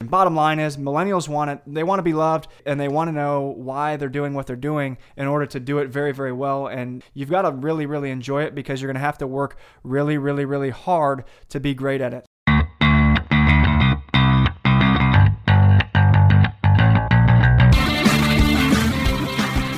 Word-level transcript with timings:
And 0.00 0.08
bottom 0.08 0.36
line 0.36 0.60
is 0.60 0.76
millennials 0.76 1.28
want 1.28 1.50
it 1.50 1.60
they 1.66 1.82
want 1.82 1.98
to 1.98 2.04
be 2.04 2.12
loved 2.12 2.46
and 2.64 2.78
they 2.78 2.86
want 2.86 3.08
to 3.08 3.12
know 3.12 3.52
why 3.56 3.96
they're 3.96 4.08
doing 4.08 4.32
what 4.32 4.46
they're 4.46 4.54
doing 4.54 4.96
in 5.16 5.26
order 5.26 5.44
to 5.46 5.58
do 5.58 5.78
it 5.78 5.88
very 5.88 6.12
very 6.12 6.30
well 6.30 6.68
and 6.68 7.02
you've 7.14 7.30
got 7.30 7.42
to 7.42 7.50
really 7.50 7.84
really 7.84 8.12
enjoy 8.12 8.44
it 8.44 8.54
because 8.54 8.80
you're 8.80 8.86
going 8.86 8.94
to 8.94 9.00
have 9.00 9.18
to 9.18 9.26
work 9.26 9.58
really 9.82 10.16
really 10.16 10.44
really 10.44 10.70
hard 10.70 11.24
to 11.48 11.58
be 11.58 11.74
great 11.74 12.00
at 12.00 12.14
it. 12.14 12.24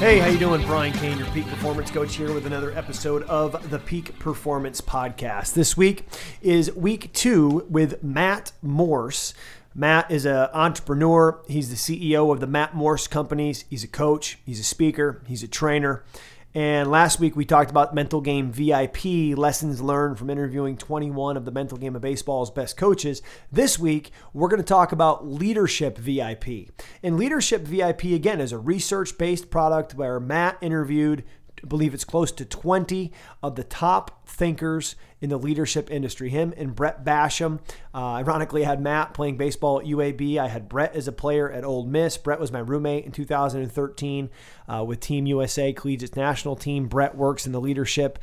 Hey, 0.00 0.18
how 0.18 0.29
you 0.29 0.39
doing? 0.39 0.64
Brian 0.66 0.95
Cain, 0.95 1.18
your 1.18 1.27
peak 1.29 1.46
performance 1.46 1.91
coach 1.91 2.16
here 2.16 2.32
with 2.32 2.46
another 2.46 2.73
episode 2.73 3.23
of 3.25 3.71
the 3.71 3.79
Peak 3.79 4.18
Performance 4.18 4.80
Podcast. 4.80 5.52
This 5.52 5.77
week 5.77 6.07
is 6.41 6.75
week 6.75 7.12
two 7.12 7.66
with 7.68 8.02
Matt 8.02 8.52
Morse. 8.62 9.34
Matt 9.75 10.11
is 10.11 10.27
an 10.27 10.48
entrepreneur. 10.52 11.41
He's 11.46 11.70
the 11.70 11.77
CEO 11.77 12.33
of 12.33 12.41
the 12.41 12.47
Matt 12.47 12.74
Morse 12.74 13.06
Companies. 13.06 13.65
He's 13.70 13.84
a 13.84 13.88
coach, 13.88 14.38
he's 14.45 14.59
a 14.59 14.65
speaker, 14.65 15.23
he's 15.27 15.43
a 15.43 15.48
trainer. 15.48 16.05
And 16.52 16.91
last 16.91 17.20
week 17.20 17.37
we 17.37 17.45
talked 17.45 17.70
about 17.70 17.95
Mental 17.95 18.20
Game 18.20 18.51
VIP, 18.51 19.38
lessons 19.38 19.80
learned 19.80 20.19
from 20.19 20.29
interviewing 20.29 20.77
21 20.77 21.37
of 21.37 21.45
the 21.45 21.52
Mental 21.52 21.79
Game 21.79 21.95
of 21.95 22.02
Baseball's 22.02 22.51
best 22.51 22.77
coaches. 22.77 23.23
This 23.52 23.79
week 23.79 24.10
we're 24.33 24.48
going 24.48 24.60
to 24.60 24.66
talk 24.66 24.91
about 24.91 25.24
Leadership 25.24 25.96
VIP. 25.96 26.71
And 27.05 27.16
Leadership 27.16 27.62
VIP, 27.62 28.07
again, 28.07 28.41
is 28.41 28.51
a 28.51 28.59
research 28.59 29.16
based 29.16 29.51
product 29.51 29.95
where 29.95 30.18
Matt 30.18 30.59
interviewed 30.60 31.23
I 31.62 31.66
believe 31.66 31.95
it's 31.95 32.05
close 32.05 32.32
to 32.32 32.45
20 32.45 33.12
of 33.43 33.55
the 33.55 33.65
top 33.65 34.20
thinkers 34.30 34.97
in 35.20 35.29
the 35.29 35.39
leadership 35.39 35.91
industry. 35.91 36.30
Him 36.30 36.55
and 36.57 36.75
Brett 36.75 37.05
Basham. 37.05 37.61
Uh, 37.95 38.15
ironically, 38.15 38.65
I 38.65 38.69
had 38.69 38.80
Matt 38.80 39.12
playing 39.12 39.37
baseball 39.37 39.80
at 39.80 39.87
UAB. 39.87 40.38
I 40.38 40.48
had 40.48 40.69
Brett 40.69 40.95
as 40.95 41.09
a 41.09 41.12
player 41.12 41.51
at 41.51 41.65
Ole 41.65 41.84
Miss. 41.84 42.16
Brett 42.16 42.41
was 42.41 42.51
my 42.51 42.61
roommate 42.61 43.05
in 43.05 43.12
2013 43.12 44.30
uh, 44.69 44.85
with 44.85 45.01
Team 45.01 45.27
USA 45.27 45.73
Collegiate 45.73 46.16
National 46.16 46.57
Team. 46.57 46.87
Brett 46.87 47.15
works 47.15 47.45
in 47.45 47.52
the 47.52 47.60
leadership 47.60 48.19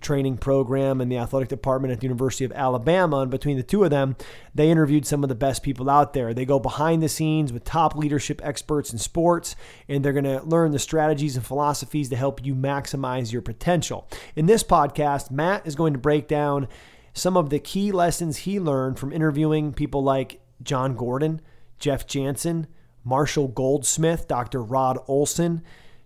training 0.00 0.38
program 0.38 1.00
in 1.00 1.08
the 1.08 1.18
athletic 1.18 1.48
department 1.48 1.92
at 1.92 2.00
the 2.00 2.06
University 2.06 2.44
of 2.44 2.52
Alabama. 2.52 3.18
And 3.20 3.30
between 3.30 3.56
the 3.56 3.62
two 3.62 3.84
of 3.84 3.90
them, 3.90 4.16
they 4.54 4.70
interviewed 4.70 5.06
some 5.06 5.22
of 5.22 5.28
the 5.28 5.34
best 5.34 5.62
people 5.62 5.88
out 5.88 6.14
there. 6.14 6.34
They 6.34 6.44
go 6.44 6.58
behind 6.58 7.02
the 7.02 7.08
scenes 7.08 7.52
with 7.52 7.64
top 7.64 7.94
leadership 7.94 8.40
experts 8.42 8.92
in 8.92 8.98
sports, 8.98 9.54
and 9.88 10.04
they're 10.04 10.12
going 10.12 10.24
to 10.24 10.42
learn 10.42 10.72
the 10.72 10.78
strategies 10.78 11.36
and 11.36 11.46
philosophies 11.46 12.08
to 12.08 12.16
help 12.16 12.44
you 12.44 12.54
maximize 12.54 13.32
your 13.32 13.42
potential. 13.42 14.08
In 14.34 14.46
this 14.46 14.64
podcast, 14.64 15.30
Matt 15.30 15.49
is 15.64 15.74
going 15.74 15.92
to 15.92 15.98
break 15.98 16.28
down 16.28 16.68
some 17.12 17.36
of 17.36 17.50
the 17.50 17.58
key 17.58 17.92
lessons 17.92 18.38
he 18.38 18.60
learned 18.60 18.98
from 18.98 19.12
interviewing 19.12 19.72
people 19.72 20.02
like 20.02 20.40
Jon 20.62 20.94
Gordon, 20.96 21.40
Jeff 21.78 22.06
Janssen, 22.06 22.66
Marshall 23.04 23.48
Goldsmith, 23.48 24.28
Dr. 24.28 24.62
Rod 24.62 24.98
Olson, 25.08 25.62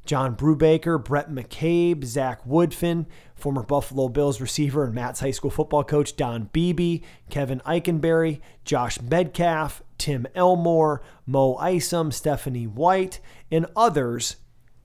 John 0.07 0.37
Brubaker, 0.37 1.03
Brett 1.03 1.31
McCabe, 1.31 2.05
Zach 2.05 2.45
Woodfin, 2.47 3.07
former 3.35 3.63
Buffalo 3.63 4.09
Bills 4.09 4.41
receiver 4.41 4.85
and 4.85 4.95
Matt's 4.95 5.21
high 5.21 5.31
school 5.31 5.51
football 5.51 5.83
coach 5.83 6.17
Don 6.17 6.51
Beebe, 6.53 7.01
Kevin 7.31 7.61
Eikenberry, 7.67 8.41
Josh 8.65 8.99
Medcalf, 8.99 9.81
Tim 9.99 10.27
Elmore, 10.35 11.03
Mo 11.27 11.55
Isom, 11.57 12.13
Stephanie 12.13 12.67
White, 12.67 13.21
and 13.51 13.67
others 13.75 14.37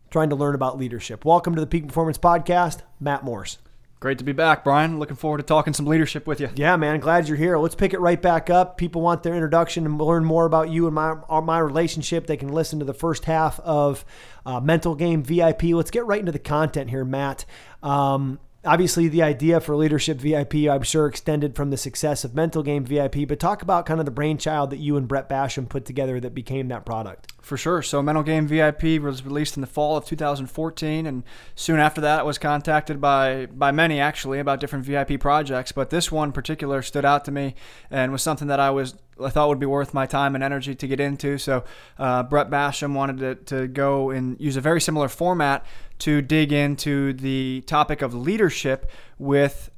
trying 0.10 0.30
to 0.30 0.36
learn 0.36 0.56
about 0.56 0.78
leadership. 0.78 1.26
Welcome 1.26 1.54
to 1.56 1.62
the 1.62 1.68
Peak 1.68 1.88
Performance 1.88 2.18
Podcast, 2.18 2.82
Matt 3.00 3.24
Morse. 3.24 3.58
Great 4.00 4.18
to 4.18 4.24
be 4.24 4.32
back, 4.32 4.64
Brian. 4.64 4.98
Looking 4.98 5.18
forward 5.18 5.40
to 5.40 5.44
talking 5.44 5.74
some 5.74 5.86
leadership 5.86 6.26
with 6.26 6.40
you. 6.40 6.50
Yeah, 6.56 6.78
man. 6.78 7.02
Glad 7.02 7.28
you're 7.28 7.36
here. 7.36 7.58
Let's 7.58 7.76
pick 7.76 7.94
it 7.94 8.00
right 8.00 8.22
back 8.22 8.50
up. 8.50 8.78
People 8.78 9.02
want 9.02 9.24
their 9.24 9.34
introduction 9.34 9.86
and 9.86 10.00
learn 10.00 10.24
more 10.24 10.46
about 10.46 10.70
you 10.70 10.86
and 10.86 10.96
my 10.96 11.16
my 11.42 11.60
relationship. 11.60 12.26
They 12.26 12.38
can 12.38 12.48
listen 12.48 12.80
to 12.80 12.86
the 12.86 12.94
first 12.94 13.26
half 13.26 13.60
of 13.60 14.06
uh, 14.46 14.62
Mental 14.62 14.96
Game 14.96 15.22
VIP. 15.22 15.64
Let's 15.64 15.92
get 15.92 16.06
right 16.06 16.20
into 16.22 16.32
the 16.32 16.40
content 16.40 16.90
here, 16.90 17.04
Matt. 17.04 17.44
Um, 17.84 18.40
obviously 18.66 19.08
the 19.08 19.24
idea 19.24 19.60
for 19.60 19.76
leadership 19.76 20.18
vip 20.18 20.54
i'm 20.54 20.84
sure 20.84 21.08
extended 21.08 21.56
from 21.56 21.70
the 21.70 21.78
success 21.78 22.26
of 22.26 22.36
mental 22.36 22.62
game 22.62 22.84
vip 22.84 23.16
but 23.28 23.40
talk 23.40 23.62
about 23.62 23.86
kind 23.86 24.00
of 24.02 24.06
the 24.06 24.12
brainchild 24.12 24.70
that 24.70 24.80
you 24.80 24.98
and 24.98 25.08
brett 25.08 25.30
basham 25.30 25.68
put 25.68 25.86
together 25.86 26.20
that 26.20 26.34
became 26.34 26.68
that 26.68 26.86
product 26.86 27.32
for 27.50 27.58
sure 27.58 27.82
so 27.82 28.02
mental 28.02 28.24
game 28.24 28.48
vip 28.48 28.84
was 29.02 29.26
released 29.26 29.58
in 29.58 29.62
the 29.62 29.68
fall 29.68 29.98
of 29.98 30.06
2014 30.06 31.06
and 31.06 31.24
soon 31.56 31.80
after 31.80 32.00
that 32.00 32.20
I 32.20 32.24
was 32.24 32.38
contacted 32.38 33.02
by 33.02 33.48
by 33.48 33.72
many 33.72 34.00
actually 34.00 34.40
about 34.40 34.60
different 34.60 34.86
vip 34.86 35.20
projects 35.20 35.72
but 35.72 35.90
this 35.90 36.12
one 36.12 36.32
particular 36.32 36.82
stood 36.82 37.04
out 37.04 37.26
to 37.26 37.32
me 37.32 37.56
and 37.92 38.12
was 38.12 38.22
something 38.22 38.48
that 38.48 38.60
i 38.60 38.70
was 38.70 38.96
I 39.22 39.30
thought 39.30 39.50
would 39.50 39.60
be 39.60 39.66
worth 39.66 39.94
my 39.94 40.06
time 40.06 40.36
and 40.36 40.44
energy 40.44 40.76
to 40.76 40.88
get 40.88 41.00
into. 41.00 41.38
So 41.38 41.64
uh, 41.98 42.24
Brett 42.24 42.50
Basham 42.50 42.94
wanted 42.94 43.20
to, 43.20 43.58
to 43.58 43.68
go 43.68 44.12
and 44.12 44.40
use 44.40 44.56
a 44.56 44.62
very 44.62 44.82
similar 44.82 45.10
format 45.10 45.66
to 46.00 46.22
dig 46.22 46.54
into 46.54 47.14
the 47.14 47.62
topic 47.68 48.02
of 48.02 48.14
leadership 48.14 48.90
with 49.18 49.70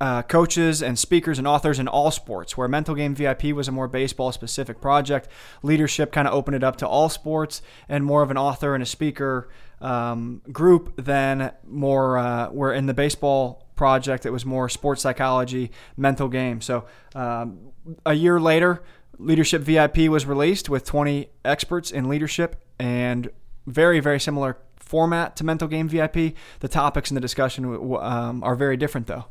uh, 0.00 0.22
coaches 0.22 0.82
and 0.82 0.98
speakers 0.98 1.38
and 1.38 1.46
authors 1.46 1.78
in 1.78 1.88
all 1.88 2.10
sports, 2.10 2.56
where 2.56 2.68
Mental 2.68 2.94
Game 2.94 3.14
VIP 3.14 3.44
was 3.46 3.68
a 3.68 3.72
more 3.72 3.88
baseball 3.88 4.30
specific 4.32 4.80
project. 4.80 5.28
Leadership 5.62 6.12
kind 6.12 6.28
of 6.28 6.34
opened 6.34 6.56
it 6.56 6.64
up 6.64 6.76
to 6.76 6.86
all 6.86 7.08
sports 7.08 7.62
and 7.88 8.04
more 8.04 8.22
of 8.22 8.30
an 8.30 8.38
author 8.38 8.74
and 8.74 8.82
a 8.82 8.86
speaker 8.86 9.48
um, 9.80 10.42
group 10.52 10.94
than 10.96 11.52
more, 11.66 12.18
uh, 12.18 12.48
where 12.48 12.72
in 12.72 12.86
the 12.86 12.94
baseball 12.94 13.66
project 13.74 14.26
it 14.26 14.30
was 14.30 14.44
more 14.44 14.68
sports 14.68 15.02
psychology, 15.02 15.70
mental 15.96 16.28
game. 16.28 16.60
So 16.60 16.86
um, 17.14 17.72
a 18.04 18.14
year 18.14 18.40
later, 18.40 18.82
Leadership 19.18 19.62
VIP 19.62 20.08
was 20.08 20.26
released 20.26 20.68
with 20.68 20.84
20 20.84 21.28
experts 21.44 21.90
in 21.90 22.08
leadership 22.08 22.64
and 22.78 23.30
very, 23.66 23.98
very 23.98 24.20
similar 24.20 24.58
format 24.76 25.34
to 25.36 25.44
Mental 25.44 25.66
Game 25.66 25.88
VIP. 25.88 26.34
The 26.60 26.68
topics 26.68 27.10
in 27.10 27.16
the 27.16 27.20
discussion 27.20 27.96
um, 28.00 28.44
are 28.44 28.54
very 28.54 28.76
different, 28.76 29.08
though. 29.08 29.26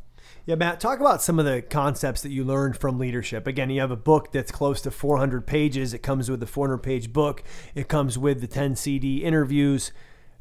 Yeah, 0.48 0.56
Matt, 0.56 0.80
talk 0.80 1.02
about 1.02 1.22
some 1.22 1.40
of 1.40 1.46
the 1.46 1.62
concepts 1.62 2.22
that 2.22 2.32
you 2.32 2.46
learned 2.46 2.78
from 2.78 2.98
leadership. 2.98 3.48
Again, 3.48 3.70
you 3.70 3.82
have 3.82 3.92
a 3.92 3.98
book 3.98 4.32
that's 4.32 4.50
close 4.50 4.80
to 4.84 4.92
400 4.92 5.46
pages. 5.46 5.94
It 5.94 5.98
comes 5.98 6.32
with 6.32 6.40
the 6.40 6.48
400 6.48 6.78
page 6.78 7.12
book, 7.12 7.44
it 7.76 7.90
comes 7.90 8.18
with 8.18 8.40
the 8.40 8.48
10 8.48 8.78
CD 8.78 9.26
interviews. 9.26 9.92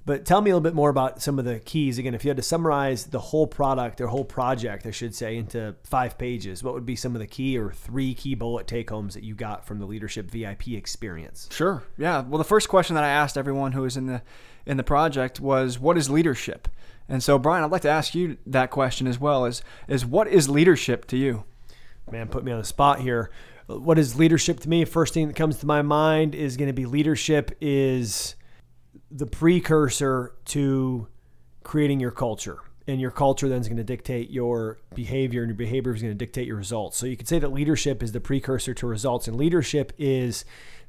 But 0.04 0.24
tell 0.24 0.40
me 0.40 0.52
a 0.52 0.54
little 0.54 0.62
bit 0.62 0.76
more 0.76 0.90
about 0.90 1.20
some 1.20 1.40
of 1.40 1.44
the 1.44 1.58
keys. 1.58 1.98
Again, 1.98 2.14
if 2.14 2.24
you 2.24 2.28
had 2.28 2.36
to 2.36 2.42
summarize 2.44 3.06
the 3.06 3.18
whole 3.18 3.48
product 3.48 4.00
or 4.00 4.06
whole 4.06 4.24
project, 4.24 4.86
I 4.86 4.92
should 4.92 5.12
say, 5.12 5.36
into 5.36 5.74
five 5.82 6.16
pages, 6.16 6.62
what 6.62 6.74
would 6.74 6.86
be 6.86 6.94
some 6.94 7.16
of 7.16 7.18
the 7.18 7.26
key 7.26 7.58
or 7.58 7.72
three 7.72 8.14
key 8.14 8.36
bullet 8.36 8.68
take 8.68 8.90
homes 8.90 9.14
that 9.14 9.24
you 9.24 9.34
got 9.34 9.66
from 9.66 9.80
the 9.80 9.86
leadership 9.86 10.30
VIP 10.30 10.68
experience? 10.68 11.48
Sure. 11.50 11.82
Yeah. 11.98 12.20
Well, 12.20 12.38
the 12.38 12.44
first 12.44 12.68
question 12.68 12.94
that 12.94 13.02
I 13.02 13.08
asked 13.08 13.36
everyone 13.36 13.72
who 13.72 13.82
was 13.82 13.96
in 13.96 14.06
the 14.06 14.22
in 14.64 14.76
the 14.76 14.84
project 14.84 15.40
was, 15.40 15.80
"What 15.80 15.98
is 15.98 16.08
leadership?" 16.08 16.68
And 17.08 17.22
so, 17.22 17.38
Brian, 17.38 17.62
I'd 17.62 17.70
like 17.70 17.82
to 17.82 17.88
ask 17.88 18.14
you 18.14 18.36
that 18.46 18.70
question 18.70 19.06
as 19.06 19.20
well. 19.20 19.44
Is 19.44 19.62
is 19.88 20.04
what 20.04 20.28
is 20.28 20.48
leadership 20.48 21.06
to 21.06 21.16
you? 21.16 21.44
Man, 22.10 22.28
put 22.28 22.44
me 22.44 22.52
on 22.52 22.58
the 22.58 22.64
spot 22.64 23.00
here. 23.00 23.30
What 23.66 23.98
is 23.98 24.16
leadership 24.16 24.60
to 24.60 24.68
me? 24.68 24.84
First 24.84 25.14
thing 25.14 25.26
that 25.26 25.34
comes 25.34 25.58
to 25.58 25.66
my 25.66 25.82
mind 25.82 26.34
is 26.34 26.56
going 26.56 26.68
to 26.68 26.72
be 26.72 26.86
leadership 26.86 27.56
is 27.60 28.36
the 29.10 29.26
precursor 29.26 30.34
to 30.46 31.08
creating 31.62 32.00
your 32.00 32.12
culture. 32.12 32.58
And 32.88 33.00
your 33.00 33.10
culture 33.10 33.48
then 33.48 33.60
is 33.60 33.66
going 33.66 33.78
to 33.78 33.84
dictate 33.84 34.30
your 34.30 34.78
behavior, 34.94 35.42
and 35.42 35.50
your 35.50 35.56
behavior 35.56 35.92
is 35.92 36.00
going 36.00 36.14
to 36.14 36.18
dictate 36.18 36.46
your 36.46 36.56
results. 36.56 36.96
So 36.96 37.06
you 37.06 37.16
could 37.16 37.26
say 37.26 37.40
that 37.40 37.52
leadership 37.52 38.00
is 38.00 38.12
the 38.12 38.20
precursor 38.20 38.74
to 38.74 38.86
results, 38.86 39.26
and 39.26 39.36
leadership 39.36 39.92
is 39.98 40.44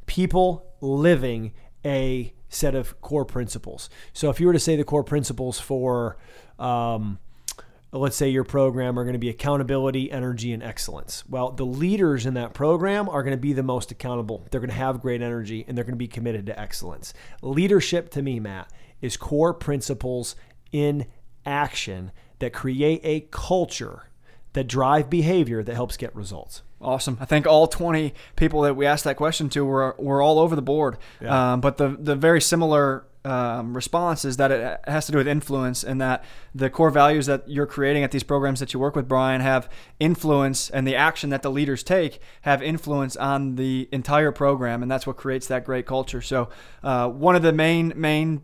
people 0.06 0.68
living 0.80 1.54
a 1.86 2.34
set 2.50 2.76
of 2.76 3.00
core 3.02 3.26
principles. 3.26 3.90
So 4.14 4.30
if 4.30 4.40
you 4.40 4.48
were 4.48 4.54
to 4.54 4.60
say 4.60 4.76
the 4.76 4.84
core 4.84 5.04
principles 5.04 5.60
for 5.60 6.18
um, 6.60 7.20
let's 7.92 8.16
say 8.16 8.30
your 8.30 8.44
program 8.44 9.00
are 9.00 9.04
going 9.04 9.14
to 9.14 9.20
be 9.20 9.30
accountability, 9.30 10.12
energy, 10.12 10.52
and 10.52 10.62
excellence. 10.62 11.24
Well, 11.28 11.52
the 11.52 11.66
leaders 11.66 12.26
in 12.26 12.34
that 12.36 12.54
program 12.54 13.08
are 13.10 13.24
going 13.24 13.36
to 13.36 13.42
be 13.42 13.54
the 13.54 13.64
most 13.64 13.92
accountable. 13.92 14.46
They're 14.52 14.60
going 14.60 14.70
to 14.70 14.76
have 14.76 15.02
great 15.02 15.22
energy 15.22 15.64
and 15.68 15.78
they're 15.78 15.86
going 15.86 15.94
to 15.94 15.98
be 15.98 16.08
committed 16.08 16.46
to 16.48 16.60
excellence. 16.60 17.14
Leadership 17.42 18.10
to 18.12 18.22
me, 18.22 18.40
Matt, 18.40 18.72
is 19.02 19.16
core 19.18 19.54
principles 19.54 20.36
in 20.72 21.06
action 21.46 22.12
that 22.40 22.54
create 22.54 23.02
a 23.04 23.22
culture 23.32 24.10
that 24.54 24.66
drive 24.68 25.10
behavior 25.10 25.64
that 25.64 25.76
helps 25.76 25.98
get 25.98 26.16
results. 26.16 26.64
Awesome. 26.80 27.18
I 27.20 27.26
think 27.26 27.48
all 27.48 27.68
20 27.68 28.14
people 28.36 28.62
that 28.62 28.76
we 28.76 28.86
asked 28.86 29.04
that 29.06 29.18
question 29.18 29.50
to 29.50 29.66
were, 29.66 29.96
were 29.98 30.22
all 30.22 30.40
over 30.40 30.56
the 30.56 30.62
board. 30.62 30.98
Yeah. 31.20 31.54
Um, 31.54 31.62
but 31.62 31.78
the, 31.78 31.90
the 32.00 32.16
very 32.16 32.40
similar 32.40 33.06
um, 33.26 33.76
response 33.76 34.24
is 34.24 34.38
that 34.38 34.52
it 34.52 34.80
has 34.88 35.06
to 35.08 35.12
do 35.12 35.18
with 35.18 35.28
influence 35.28 35.84
and 35.84 36.00
that 36.00 36.24
the 36.56 36.70
core 36.70 36.92
values 36.92 37.26
that 37.26 37.50
you're 37.50 37.66
creating 37.66 38.04
at 38.04 38.12
these 38.12 38.24
programs 38.24 38.60
that 38.60 38.74
you 38.74 38.80
work 38.80 38.96
with, 38.96 39.08
Brian, 39.08 39.42
have 39.42 39.70
influence 40.00 40.70
and 40.70 40.88
the 40.88 40.96
action 40.96 41.30
that 41.32 41.42
the 41.42 41.52
leaders 41.52 41.84
take 41.84 42.22
have 42.42 42.62
influence 42.62 43.18
on 43.18 43.56
the 43.56 43.90
entire 43.92 44.32
program. 44.32 44.82
And 44.82 44.90
that's 44.90 45.06
what 45.06 45.18
creates 45.18 45.48
that 45.48 45.66
great 45.66 45.86
culture. 45.86 46.22
So, 46.22 46.50
uh, 46.84 47.10
one 47.10 47.36
of 47.36 47.42
the 47.42 47.52
main, 47.52 47.92
main 47.98 48.44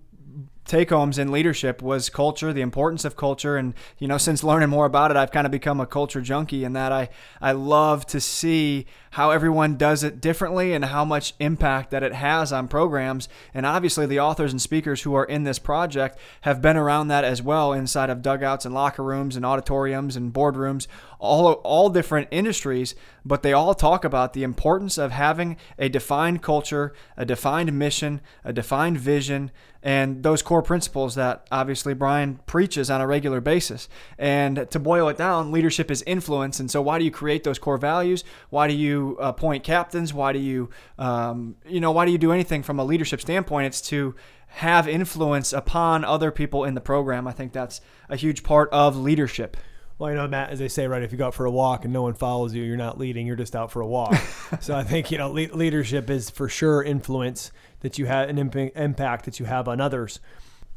take 0.66 0.90
homes 0.90 1.18
in 1.18 1.32
leadership 1.32 1.82
was 1.82 2.10
culture, 2.10 2.54
the 2.54 2.62
importance 2.62 3.06
of 3.06 3.16
culture. 3.16 3.58
And, 3.58 3.74
you 4.00 4.08
know, 4.08 4.18
since 4.18 4.44
learning 4.44 4.70
more 4.70 4.86
about 4.86 5.12
it, 5.12 5.18
I've 5.18 5.32
kind 5.32 5.46
of 5.46 5.52
become 5.52 5.80
a 5.80 5.86
culture 5.86 6.22
junkie 6.22 6.64
in 6.64 6.74
that 6.74 6.92
I, 6.92 7.10
I 7.42 7.52
love 7.52 8.06
to 8.08 8.22
see 8.22 8.86
how 9.14 9.30
everyone 9.30 9.78
does 9.78 10.04
it 10.04 10.20
differently 10.20 10.74
and 10.74 10.86
how 10.86 11.06
much 11.06 11.36
impact 11.40 11.92
that 11.92 12.02
it 12.02 12.14
has 12.14 12.52
on 12.52 12.68
programs. 12.68 13.30
And 13.54 13.64
obviously, 13.64 14.08
the 14.08 14.20
authors 14.20 14.52
and 14.52 14.60
speakers 14.60 15.04
who 15.04 15.14
are 15.14 15.24
in 15.26 15.44
this 15.44 15.60
project 15.60 16.18
have 16.42 16.64
been 16.64 16.78
around 16.78 17.10
that 17.10 17.24
as 17.24 17.40
well 17.40 17.74
inside 17.74 18.10
of 18.10 18.24
dugouts 18.24 18.66
and 18.66 18.74
locker 18.74 19.04
rooms 19.04 19.36
and 19.36 19.46
auditoriums 19.46 20.16
and 20.16 20.34
boardrooms, 20.34 20.88
all, 21.20 21.54
all 21.64 21.90
different 21.92 22.28
industries, 22.32 22.96
but 23.24 23.44
they 23.44 23.54
all 23.54 23.76
talk 23.76 24.04
about 24.04 24.34
the 24.34 24.42
importance 24.42 24.98
of 24.98 25.12
having 25.12 25.58
a 25.78 25.90
defined 25.90 26.42
culture, 26.42 26.92
a 27.16 27.24
defined 27.24 27.72
mission, 27.72 28.20
a 28.44 28.52
defined 28.52 28.98
vision, 28.98 29.52
and 29.84 30.24
those 30.24 30.42
core 30.42 30.62
principles 30.62 31.16
that 31.16 31.46
obviously 31.52 31.94
Brian 31.94 32.40
preaches 32.46 32.90
on 32.90 33.02
a 33.02 33.08
regular 33.08 33.42
basis. 33.42 33.90
And 34.18 34.66
to 34.72 34.80
boil 34.80 35.10
it 35.10 35.18
down, 35.18 35.52
leadership 35.52 35.92
is 35.92 36.02
influence. 36.08 36.60
And 36.60 36.72
so, 36.72 36.82
why 36.82 36.98
do 37.00 37.06
you 37.06 37.12
create 37.12 37.44
those 37.44 37.60
core 37.60 37.78
values? 37.78 38.24
Why 38.50 38.68
do 38.70 38.74
you 38.74 39.03
appoint 39.12 39.64
captains? 39.64 40.14
Why 40.14 40.34
do 40.34 40.40
you, 40.40 40.70
um, 40.98 41.56
you 41.66 41.80
know, 41.80 41.92
why 41.92 42.06
do 42.06 42.12
you 42.12 42.18
do 42.18 42.32
anything 42.32 42.64
from 42.64 42.80
a 42.80 42.84
leadership 42.84 43.22
standpoint? 43.22 43.68
It's 43.68 43.82
to 43.82 44.16
have 44.48 44.88
influence 44.88 45.52
upon 45.52 46.06
other 46.06 46.32
people 46.32 46.64
in 46.64 46.76
the 46.76 46.82
program. 46.82 47.28
I 47.28 47.32
think 47.32 47.54
that's 47.54 47.82
a 48.10 48.16
huge 48.16 48.44
part 48.44 48.70
of 48.72 48.96
leadership. 48.96 49.58
Well, 49.98 50.10
you 50.10 50.16
know, 50.16 50.28
Matt, 50.28 50.50
as 50.50 50.60
they 50.60 50.68
say, 50.68 50.88
right, 50.88 51.04
if 51.04 51.12
you 51.12 51.18
go 51.18 51.28
out 51.28 51.34
for 51.34 51.46
a 51.46 51.52
walk 51.52 51.86
and 51.86 51.94
no 51.94 52.02
one 52.02 52.14
follows 52.14 52.54
you, 52.54 52.64
you're 52.64 52.78
not 52.78 52.98
leading, 52.98 53.28
you're 53.28 53.36
just 53.36 53.56
out 53.56 53.72
for 53.72 53.82
a 53.82 53.88
walk. 53.88 54.16
so 54.60 54.76
I 54.76 54.84
think, 54.84 55.12
you 55.12 55.18
know, 55.18 55.32
le- 55.32 55.54
leadership 55.54 56.10
is 56.10 56.30
for 56.30 56.50
sure 56.50 56.84
influence 56.84 57.52
that 57.82 57.98
you 57.98 58.06
have 58.06 58.30
an 58.30 58.38
imp- 58.38 58.76
impact 58.76 59.26
that 59.26 59.40
you 59.40 59.46
have 59.46 59.68
on 59.68 59.80
others. 59.80 60.20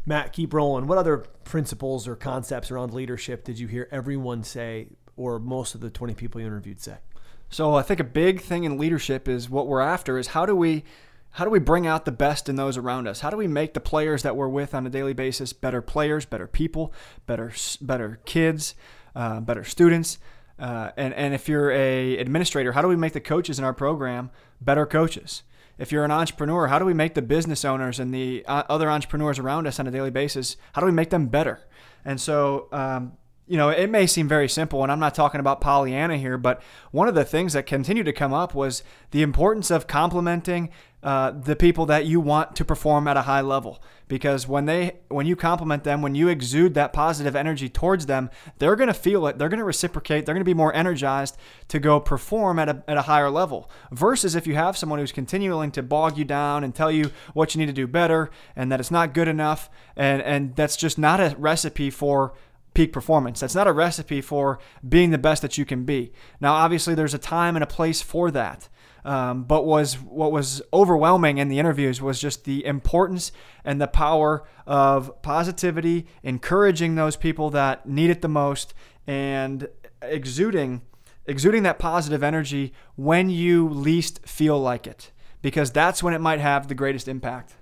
Matt, 0.04 0.32
keep 0.32 0.54
rolling. 0.54 0.86
What 0.86 0.98
other 0.98 1.18
principles 1.44 2.06
or 2.06 2.14
concepts 2.14 2.70
around 2.70 2.94
leadership 2.94 3.44
did 3.44 3.58
you 3.58 3.66
hear 3.66 3.88
everyone 3.90 4.44
say, 4.44 4.88
or 5.16 5.38
most 5.38 5.74
of 5.74 5.80
the 5.80 5.90
20 5.90 6.14
people 6.14 6.40
you 6.40 6.46
interviewed 6.46 6.80
say? 6.80 6.98
So 7.48 7.74
I 7.74 7.82
think 7.82 8.00
a 8.00 8.04
big 8.04 8.40
thing 8.40 8.64
in 8.64 8.78
leadership 8.78 9.28
is 9.28 9.48
what 9.48 9.66
we're 9.66 9.80
after 9.80 10.18
is 10.18 10.28
how 10.28 10.46
do 10.46 10.54
we 10.54 10.84
how 11.32 11.44
do 11.44 11.50
we 11.50 11.58
bring 11.58 11.86
out 11.86 12.06
the 12.06 12.12
best 12.12 12.48
in 12.48 12.56
those 12.56 12.78
around 12.78 13.06
us? 13.06 13.20
How 13.20 13.28
do 13.28 13.36
we 13.36 13.46
make 13.46 13.74
the 13.74 13.80
players 13.80 14.22
that 14.22 14.36
we're 14.36 14.48
with 14.48 14.74
on 14.74 14.86
a 14.86 14.90
daily 14.90 15.12
basis 15.12 15.52
better 15.52 15.82
players, 15.82 16.24
better 16.24 16.46
people, 16.46 16.92
better 17.26 17.52
better 17.80 18.20
kids, 18.24 18.74
uh, 19.14 19.40
better 19.40 19.64
students? 19.64 20.18
Uh, 20.58 20.90
and 20.96 21.12
and 21.14 21.34
if 21.34 21.48
you're 21.48 21.70
a 21.70 22.16
administrator, 22.18 22.72
how 22.72 22.82
do 22.82 22.88
we 22.88 22.96
make 22.96 23.12
the 23.12 23.20
coaches 23.20 23.58
in 23.58 23.64
our 23.64 23.74
program 23.74 24.30
better 24.60 24.86
coaches? 24.86 25.42
if 25.78 25.92
you're 25.92 26.04
an 26.04 26.10
entrepreneur, 26.10 26.68
how 26.68 26.78
do 26.78 26.84
we 26.84 26.94
make 26.94 27.14
the 27.14 27.22
business 27.22 27.64
owners 27.64 28.00
and 28.00 28.12
the 28.12 28.44
uh, 28.46 28.62
other 28.68 28.90
entrepreneurs 28.90 29.38
around 29.38 29.66
us 29.66 29.78
on 29.78 29.86
a 29.86 29.90
daily 29.90 30.10
basis, 30.10 30.56
how 30.72 30.80
do 30.80 30.86
we 30.86 30.92
make 30.92 31.10
them 31.10 31.26
better? 31.26 31.60
And 32.04 32.20
so, 32.20 32.68
um, 32.72 33.12
you 33.46 33.56
know, 33.56 33.68
it 33.68 33.88
may 33.88 34.06
seem 34.06 34.26
very 34.26 34.48
simple, 34.48 34.82
and 34.82 34.90
I'm 34.90 34.98
not 34.98 35.14
talking 35.14 35.40
about 35.40 35.60
Pollyanna 35.60 36.16
here, 36.16 36.36
but 36.36 36.60
one 36.90 37.06
of 37.06 37.14
the 37.14 37.24
things 37.24 37.52
that 37.52 37.64
continued 37.64 38.06
to 38.06 38.12
come 38.12 38.32
up 38.32 38.54
was 38.54 38.82
the 39.12 39.22
importance 39.22 39.70
of 39.70 39.86
complimenting 39.86 40.70
uh, 41.06 41.30
the 41.30 41.54
people 41.54 41.86
that 41.86 42.04
you 42.04 42.18
want 42.18 42.56
to 42.56 42.64
perform 42.64 43.06
at 43.06 43.16
a 43.16 43.22
high 43.22 43.40
level. 43.40 43.80
Because 44.08 44.48
when 44.48 44.66
they, 44.66 44.96
when 45.08 45.26
you 45.26 45.36
compliment 45.36 45.84
them, 45.84 46.02
when 46.02 46.16
you 46.16 46.26
exude 46.26 46.74
that 46.74 46.92
positive 46.92 47.36
energy 47.36 47.68
towards 47.68 48.06
them, 48.06 48.28
they're 48.58 48.74
going 48.74 48.88
to 48.88 48.94
feel 48.94 49.26
it. 49.28 49.38
They're 49.38 49.48
going 49.48 49.58
to 49.58 49.64
reciprocate. 49.64 50.26
They're 50.26 50.34
going 50.34 50.44
to 50.44 50.44
be 50.44 50.54
more 50.54 50.74
energized 50.74 51.36
to 51.68 51.78
go 51.78 52.00
perform 52.00 52.58
at 52.58 52.68
a, 52.68 52.82
at 52.88 52.96
a 52.96 53.02
higher 53.02 53.30
level. 53.30 53.70
Versus 53.92 54.34
if 54.34 54.48
you 54.48 54.56
have 54.56 54.76
someone 54.76 54.98
who's 54.98 55.12
continuing 55.12 55.70
to 55.72 55.82
bog 55.82 56.18
you 56.18 56.24
down 56.24 56.64
and 56.64 56.74
tell 56.74 56.90
you 56.90 57.12
what 57.34 57.54
you 57.54 57.60
need 57.60 57.66
to 57.66 57.72
do 57.72 57.86
better 57.86 58.30
and 58.56 58.72
that 58.72 58.80
it's 58.80 58.90
not 58.90 59.14
good 59.14 59.28
enough, 59.28 59.70
and 59.96 60.22
and 60.22 60.56
that's 60.56 60.76
just 60.76 60.98
not 60.98 61.20
a 61.20 61.36
recipe 61.38 61.90
for 61.90 62.34
peak 62.76 62.92
performance. 62.92 63.40
That's 63.40 63.54
not 63.54 63.66
a 63.66 63.72
recipe 63.72 64.20
for 64.20 64.58
being 64.86 65.10
the 65.10 65.16
best 65.18 65.40
that 65.40 65.56
you 65.56 65.64
can 65.64 65.84
be. 65.84 66.12
Now, 66.42 66.52
obviously, 66.52 66.94
there's 66.94 67.14
a 67.14 67.18
time 67.18 67.56
and 67.56 67.62
a 67.62 67.66
place 67.66 68.02
for 68.02 68.30
that. 68.32 68.68
Um, 69.02 69.44
but 69.44 69.64
was 69.64 69.94
what 69.94 70.30
was 70.30 70.60
overwhelming 70.74 71.38
in 71.38 71.48
the 71.48 71.58
interviews 71.58 72.02
was 72.02 72.20
just 72.20 72.44
the 72.44 72.66
importance 72.66 73.32
and 73.64 73.80
the 73.80 73.86
power 73.86 74.46
of 74.66 75.22
positivity, 75.22 76.06
encouraging 76.22 76.96
those 76.96 77.16
people 77.16 77.48
that 77.50 77.88
need 77.88 78.10
it 78.10 78.20
the 78.20 78.28
most, 78.28 78.74
and 79.06 79.68
exuding 80.02 80.82
exuding 81.24 81.62
that 81.62 81.78
positive 81.78 82.22
energy 82.22 82.72
when 82.96 83.30
you 83.30 83.68
least 83.68 84.26
feel 84.26 84.60
like 84.60 84.86
it, 84.86 85.12
because 85.40 85.70
that's 85.70 86.02
when 86.02 86.12
it 86.12 86.20
might 86.20 86.40
have 86.40 86.68
the 86.68 86.74
greatest 86.74 87.08
impact. 87.08 87.54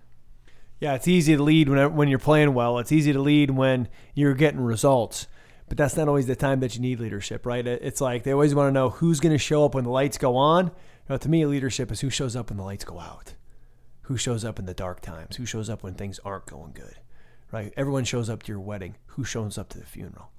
Yeah, 0.84 0.96
it's 0.96 1.08
easy 1.08 1.34
to 1.34 1.42
lead 1.42 1.70
when 1.70 1.94
when 1.94 2.08
you're 2.08 2.18
playing 2.18 2.52
well. 2.52 2.78
It's 2.78 2.92
easy 2.92 3.14
to 3.14 3.18
lead 3.18 3.50
when 3.50 3.88
you're 4.12 4.34
getting 4.34 4.60
results. 4.60 5.28
But 5.66 5.78
that's 5.78 5.96
not 5.96 6.08
always 6.08 6.26
the 6.26 6.36
time 6.36 6.60
that 6.60 6.74
you 6.74 6.82
need 6.82 7.00
leadership, 7.00 7.46
right? 7.46 7.66
It's 7.66 8.02
like 8.02 8.22
they 8.22 8.32
always 8.32 8.54
want 8.54 8.68
to 8.68 8.72
know 8.72 8.90
who's 8.90 9.18
going 9.18 9.32
to 9.32 9.38
show 9.38 9.64
up 9.64 9.74
when 9.74 9.84
the 9.84 9.90
lights 9.90 10.18
go 10.18 10.36
on. 10.36 10.72
Know, 11.08 11.16
to 11.16 11.28
me, 11.30 11.46
leadership 11.46 11.90
is 11.90 12.02
who 12.02 12.10
shows 12.10 12.36
up 12.36 12.50
when 12.50 12.58
the 12.58 12.64
lights 12.64 12.84
go 12.84 12.98
out, 12.98 13.32
who 14.02 14.18
shows 14.18 14.44
up 14.44 14.58
in 14.58 14.66
the 14.66 14.74
dark 14.74 15.00
times, 15.00 15.36
who 15.36 15.46
shows 15.46 15.70
up 15.70 15.82
when 15.82 15.94
things 15.94 16.20
aren't 16.22 16.44
going 16.44 16.72
good, 16.72 16.96
right? 17.50 17.72
Everyone 17.78 18.04
shows 18.04 18.28
up 18.28 18.42
to 18.42 18.52
your 18.52 18.60
wedding. 18.60 18.96
Who 19.06 19.24
shows 19.24 19.56
up 19.56 19.70
to 19.70 19.78
the 19.78 19.86
funeral? 19.86 20.32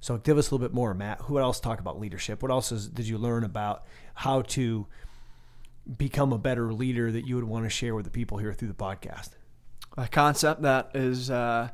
So 0.00 0.18
give 0.18 0.38
us 0.38 0.50
a 0.50 0.54
little 0.56 0.66
bit 0.66 0.74
more, 0.74 0.92
Matt. 0.92 1.20
Who 1.20 1.38
else 1.38 1.60
talk 1.60 1.78
about 1.78 2.00
leadership? 2.00 2.42
What 2.42 2.50
else 2.50 2.72
is, 2.72 2.88
did 2.88 3.06
you 3.06 3.16
learn 3.16 3.44
about 3.44 3.84
how 4.14 4.42
to 4.42 4.88
become 5.96 6.32
a 6.32 6.38
better 6.38 6.72
leader 6.72 7.12
that 7.12 7.28
you 7.28 7.36
would 7.36 7.44
want 7.44 7.64
to 7.64 7.70
share 7.70 7.94
with 7.94 8.06
the 8.06 8.10
people 8.10 8.38
here 8.38 8.52
through 8.52 8.66
the 8.66 8.74
podcast? 8.74 9.37
A 9.98 10.08
concept 10.08 10.62
that 10.62 10.90
is 10.94 11.28
uh, 11.28 11.68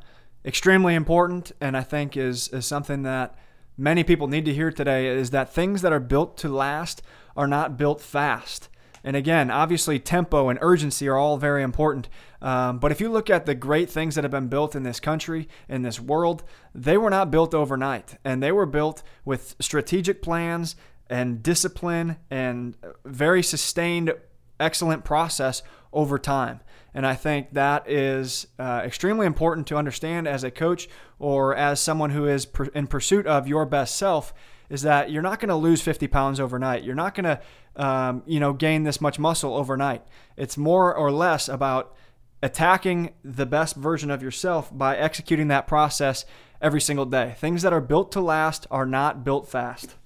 extremely 0.44 0.94
important 0.94 1.52
and 1.60 1.76
I 1.76 1.82
think 1.82 2.16
is, 2.16 2.48
is 2.48 2.64
something 2.64 3.02
that 3.02 3.36
many 3.76 4.02
people 4.02 4.28
need 4.28 4.46
to 4.46 4.54
hear 4.54 4.72
today 4.72 5.06
is 5.08 5.30
that 5.30 5.52
things 5.52 5.82
that 5.82 5.92
are 5.92 6.00
built 6.00 6.38
to 6.38 6.48
last 6.48 7.02
are 7.36 7.46
not 7.46 7.76
built 7.76 8.00
fast. 8.00 8.68
And 9.06 9.14
again, 9.14 9.50
obviously, 9.50 9.98
tempo 9.98 10.48
and 10.48 10.58
urgency 10.62 11.06
are 11.08 11.18
all 11.18 11.36
very 11.36 11.62
important. 11.62 12.08
Um, 12.40 12.78
but 12.78 12.90
if 12.90 13.02
you 13.02 13.10
look 13.10 13.28
at 13.28 13.44
the 13.44 13.54
great 13.54 13.90
things 13.90 14.14
that 14.14 14.24
have 14.24 14.30
been 14.30 14.48
built 14.48 14.74
in 14.74 14.82
this 14.82 14.98
country, 14.98 15.46
in 15.68 15.82
this 15.82 16.00
world, 16.00 16.42
they 16.74 16.96
were 16.96 17.10
not 17.10 17.30
built 17.30 17.52
overnight. 17.52 18.16
And 18.24 18.42
they 18.42 18.52
were 18.52 18.64
built 18.64 19.02
with 19.26 19.56
strategic 19.60 20.22
plans 20.22 20.74
and 21.10 21.42
discipline 21.42 22.16
and 22.30 22.76
very 23.04 23.42
sustained, 23.42 24.14
excellent 24.58 25.04
process 25.04 25.62
over 25.92 26.18
time. 26.18 26.60
And 26.94 27.04
I 27.06 27.14
think 27.14 27.52
that 27.52 27.90
is 27.90 28.46
uh, 28.58 28.82
extremely 28.84 29.26
important 29.26 29.66
to 29.66 29.76
understand 29.76 30.28
as 30.28 30.44
a 30.44 30.50
coach 30.50 30.88
or 31.18 31.54
as 31.54 31.80
someone 31.80 32.10
who 32.10 32.26
is 32.26 32.46
per- 32.46 32.66
in 32.66 32.86
pursuit 32.86 33.26
of 33.26 33.48
your 33.48 33.66
best 33.66 33.96
self 33.96 34.32
is 34.70 34.82
that 34.82 35.10
you're 35.10 35.22
not 35.22 35.40
going 35.40 35.48
to 35.48 35.56
lose 35.56 35.82
50 35.82 36.06
pounds 36.06 36.40
overnight. 36.40 36.84
You're 36.84 36.94
not 36.94 37.14
going 37.14 37.24
to, 37.24 37.40
um, 37.76 38.22
you 38.26 38.40
know, 38.40 38.52
gain 38.52 38.84
this 38.84 39.00
much 39.00 39.18
muscle 39.18 39.54
overnight. 39.54 40.02
It's 40.36 40.56
more 40.56 40.94
or 40.94 41.10
less 41.10 41.48
about 41.48 41.94
attacking 42.42 43.12
the 43.24 43.46
best 43.46 43.76
version 43.76 44.10
of 44.10 44.22
yourself 44.22 44.76
by 44.76 44.96
executing 44.96 45.48
that 45.48 45.66
process 45.66 46.24
every 46.60 46.80
single 46.80 47.06
day. 47.06 47.34
Things 47.38 47.62
that 47.62 47.72
are 47.72 47.80
built 47.80 48.12
to 48.12 48.20
last 48.20 48.66
are 48.70 48.86
not 48.86 49.24
built 49.24 49.48
fast. 49.48 49.96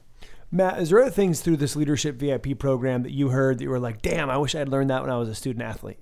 Matt, 0.51 0.81
is 0.81 0.89
there 0.89 1.01
other 1.01 1.11
things 1.11 1.41
through 1.41 1.59
this 1.59 1.77
leadership 1.77 2.17
VIP 2.17 2.59
program 2.59 3.03
that 3.03 3.13
you 3.13 3.29
heard 3.29 3.59
that 3.59 3.65
you 3.65 3.71
were 3.71 3.79
like, 3.79 4.01
damn, 4.01 4.31
I 4.31 4.39
wish 4.39 4.55
I 4.55 4.61
had 4.61 4.71
learned 4.71 4.89
that 4.91 5.03
when 5.03 5.11
I 5.11 5.19
was 5.19 5.29
a 5.29 5.35
student 5.35 5.63
athlete? 5.63 5.99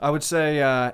I 0.00 0.10
would 0.10 0.22
say 0.22 0.62
uh, 0.62 0.92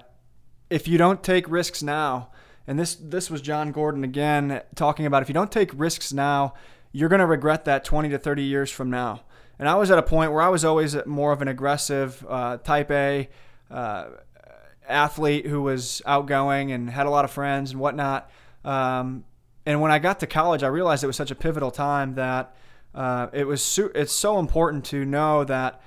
if 0.68 0.88
you 0.88 0.98
don't 0.98 1.22
take 1.22 1.48
risks 1.48 1.82
now, 1.82 2.30
and 2.66 2.78
this 2.78 2.96
this 2.96 3.30
was 3.30 3.40
Jon 3.40 3.70
Gordon 3.70 4.02
again 4.02 4.62
talking 4.74 5.06
about 5.06 5.22
if 5.22 5.28
you 5.28 5.34
don't 5.34 5.52
take 5.52 5.70
risks 5.74 6.12
now, 6.12 6.54
you're 6.92 7.08
going 7.08 7.20
to 7.20 7.26
regret 7.26 7.64
that 7.66 7.84
20 7.84 8.08
to 8.10 8.18
30 8.18 8.42
years 8.42 8.70
from 8.70 8.90
now. 8.90 9.22
And 9.58 9.68
I 9.68 9.76
was 9.76 9.90
at 9.90 9.98
a 9.98 10.02
point 10.02 10.32
where 10.32 10.42
I 10.42 10.48
was 10.48 10.64
always 10.64 10.96
more 11.06 11.32
of 11.32 11.40
an 11.40 11.48
aggressive 11.48 12.26
uh, 12.28 12.58
type 12.58 12.90
A 12.90 13.28
uh, 13.70 14.06
athlete 14.88 15.46
who 15.46 15.62
was 15.62 16.02
outgoing 16.04 16.72
and 16.72 16.90
had 16.90 17.06
a 17.06 17.10
lot 17.10 17.24
of 17.24 17.30
friends 17.30 17.70
and 17.70 17.80
whatnot. 17.80 18.30
Um, 18.64 19.24
and 19.64 19.80
when 19.80 19.90
I 19.90 19.98
got 19.98 20.20
to 20.20 20.26
college, 20.26 20.62
I 20.62 20.68
realized 20.68 21.04
it 21.04 21.06
was 21.06 21.16
such 21.16 21.30
a 21.30 21.34
pivotal 21.34 21.70
time 21.70 22.14
that 22.14 22.54
uh, 22.94 23.28
it 23.32 23.46
was 23.46 23.62
su- 23.62 23.92
it's 23.94 24.12
so 24.12 24.38
important 24.38 24.84
to 24.86 25.04
know 25.04 25.44
that 25.44 25.80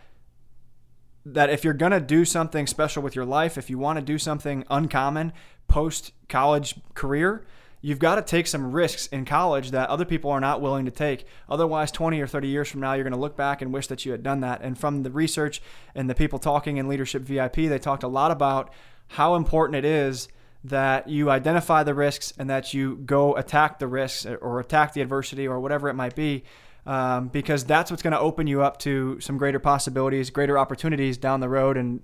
that 1.34 1.50
if 1.50 1.64
you're 1.64 1.74
going 1.74 1.92
to 1.92 2.00
do 2.00 2.26
something 2.26 2.68
special 2.68 3.04
with 3.04 3.16
your 3.16 3.26
life, 3.26 3.58
if 3.58 3.70
you 3.70 3.78
want 3.78 3.98
to 3.98 4.06
do 4.06 4.18
something 4.18 4.64
uncommon 4.70 5.34
post 5.68 6.12
college 6.28 6.76
career, 6.94 7.46
you've 7.82 8.00
got 8.00 8.16
to 8.16 8.22
take 8.22 8.48
some 8.48 8.72
risks 8.72 9.08
in 9.08 9.26
college 9.26 9.72
that 9.72 9.90
other 9.90 10.06
people 10.06 10.32
are 10.32 10.40
not 10.40 10.62
willing 10.62 10.86
to 10.86 10.92
take. 10.92 11.26
Otherwise, 11.48 11.92
20 11.92 12.20
or 12.20 12.28
30 12.28 12.48
years 12.48 12.70
from 12.70 12.82
now, 12.82 12.94
you're 12.94 13.04
going 13.04 13.14
to 13.14 13.20
look 13.20 13.38
back 13.38 13.62
and 13.62 13.74
wish 13.74 13.88
that 13.88 14.06
you 14.06 14.12
had 14.12 14.24
done 14.24 14.42
that. 14.42 14.62
And 14.62 14.78
from 14.78 15.04
the 15.04 15.12
research 15.12 15.62
and 15.96 16.10
the 16.10 16.16
people 16.16 16.40
talking 16.40 16.78
in 16.78 16.88
Leadership 16.88 17.22
VIP, 17.22 17.56
they 17.56 17.80
talked 17.80 18.04
a 18.04 18.08
lot 18.08 18.32
about 18.32 18.74
how 19.08 19.36
important 19.36 19.78
it 19.78 19.86
is 19.86 20.28
that 20.64 21.08
you 21.08 21.30
identify 21.30 21.84
the 21.84 21.94
risks 21.94 22.34
and 22.38 22.50
that 22.50 22.74
you 22.74 22.98
go 22.98 23.36
attack 23.38 23.80
the 23.80 23.88
risks 23.88 24.26
or 24.26 24.60
attack 24.60 24.94
the 24.94 25.02
adversity 25.02 25.48
or 25.48 25.60
whatever 25.60 25.88
it 25.88 25.94
might 25.94 26.16
be 26.16 26.44
um, 26.90 27.28
because 27.28 27.64
that's 27.64 27.92
what's 27.92 28.02
going 28.02 28.14
to 28.14 28.20
open 28.20 28.48
you 28.48 28.64
up 28.64 28.80
to 28.80 29.20
some 29.20 29.38
greater 29.38 29.60
possibilities, 29.60 30.32
greater 30.32 30.58
opportunities 30.58 31.20
down 31.20 31.40
the 31.40 31.48
road, 31.48 31.78
and 31.78 32.02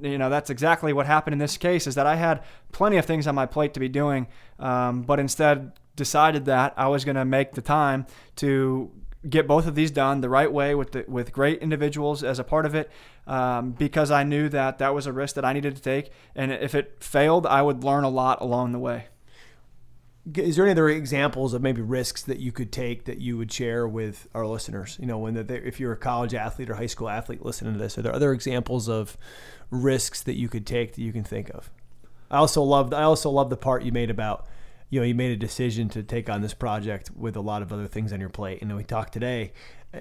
you 0.00 0.16
know 0.16 0.30
that's 0.30 0.48
exactly 0.48 0.94
what 0.94 1.04
happened 1.04 1.34
in 1.34 1.38
this 1.38 1.58
case. 1.58 1.86
Is 1.86 1.96
that 1.96 2.06
I 2.06 2.16
had 2.16 2.42
plenty 2.72 2.96
of 2.96 3.04
things 3.04 3.26
on 3.26 3.34
my 3.34 3.44
plate 3.44 3.74
to 3.74 3.80
be 3.80 3.90
doing, 3.90 4.26
um, 4.58 5.02
but 5.02 5.20
instead 5.20 5.72
decided 5.96 6.46
that 6.46 6.72
I 6.78 6.88
was 6.88 7.04
going 7.04 7.16
to 7.16 7.26
make 7.26 7.52
the 7.52 7.60
time 7.60 8.06
to 8.36 8.90
get 9.28 9.46
both 9.46 9.66
of 9.66 9.74
these 9.74 9.90
done 9.90 10.22
the 10.22 10.30
right 10.30 10.50
way 10.50 10.74
with 10.74 10.92
the, 10.92 11.04
with 11.08 11.30
great 11.30 11.60
individuals 11.60 12.24
as 12.24 12.38
a 12.38 12.44
part 12.44 12.64
of 12.64 12.74
it 12.74 12.90
um, 13.26 13.72
because 13.72 14.10
I 14.10 14.22
knew 14.22 14.48
that 14.50 14.78
that 14.78 14.94
was 14.94 15.06
a 15.06 15.12
risk 15.12 15.34
that 15.34 15.44
I 15.44 15.52
needed 15.52 15.74
to 15.74 15.82
take 15.82 16.12
and 16.36 16.52
if 16.52 16.74
it 16.76 17.02
failed 17.02 17.44
I 17.44 17.60
would 17.62 17.82
learn 17.82 18.04
a 18.04 18.10
lot 18.10 18.40
along 18.40 18.70
the 18.70 18.78
way 18.78 19.06
is 20.34 20.56
there 20.56 20.64
any 20.64 20.72
other 20.72 20.88
examples 20.88 21.54
of 21.54 21.62
maybe 21.62 21.80
risks 21.80 22.22
that 22.22 22.38
you 22.38 22.50
could 22.50 22.72
take 22.72 23.04
that 23.04 23.18
you 23.18 23.36
would 23.36 23.52
share 23.52 23.86
with 23.86 24.26
our 24.34 24.46
listeners? 24.46 24.96
You 25.00 25.06
know, 25.06 25.18
when 25.18 25.36
if 25.36 25.78
you're 25.78 25.92
a 25.92 25.96
college 25.96 26.34
athlete 26.34 26.68
or 26.68 26.74
high 26.74 26.86
school 26.86 27.08
athlete 27.08 27.44
listening 27.44 27.74
to 27.74 27.78
this, 27.78 27.96
are 27.96 28.02
there 28.02 28.14
other 28.14 28.32
examples 28.32 28.88
of 28.88 29.16
risks 29.70 30.22
that 30.22 30.34
you 30.34 30.48
could 30.48 30.66
take 30.66 30.94
that 30.94 31.02
you 31.02 31.12
can 31.12 31.24
think 31.24 31.50
of? 31.50 31.70
I 32.30 32.38
also 32.38 32.62
love 32.62 32.92
I 32.92 33.02
also 33.02 33.30
love 33.30 33.50
the 33.50 33.56
part 33.56 33.84
you 33.84 33.92
made 33.92 34.10
about 34.10 34.46
you 34.90 34.98
know 35.00 35.06
you 35.06 35.14
made 35.14 35.30
a 35.30 35.36
decision 35.36 35.88
to 35.90 36.02
take 36.02 36.28
on 36.28 36.42
this 36.42 36.54
project 36.54 37.10
with 37.14 37.36
a 37.36 37.40
lot 37.40 37.62
of 37.62 37.72
other 37.72 37.86
things 37.86 38.12
on 38.12 38.20
your 38.20 38.28
plate. 38.28 38.62
And 38.62 38.74
we 38.74 38.82
talked 38.82 39.12
today 39.12 39.52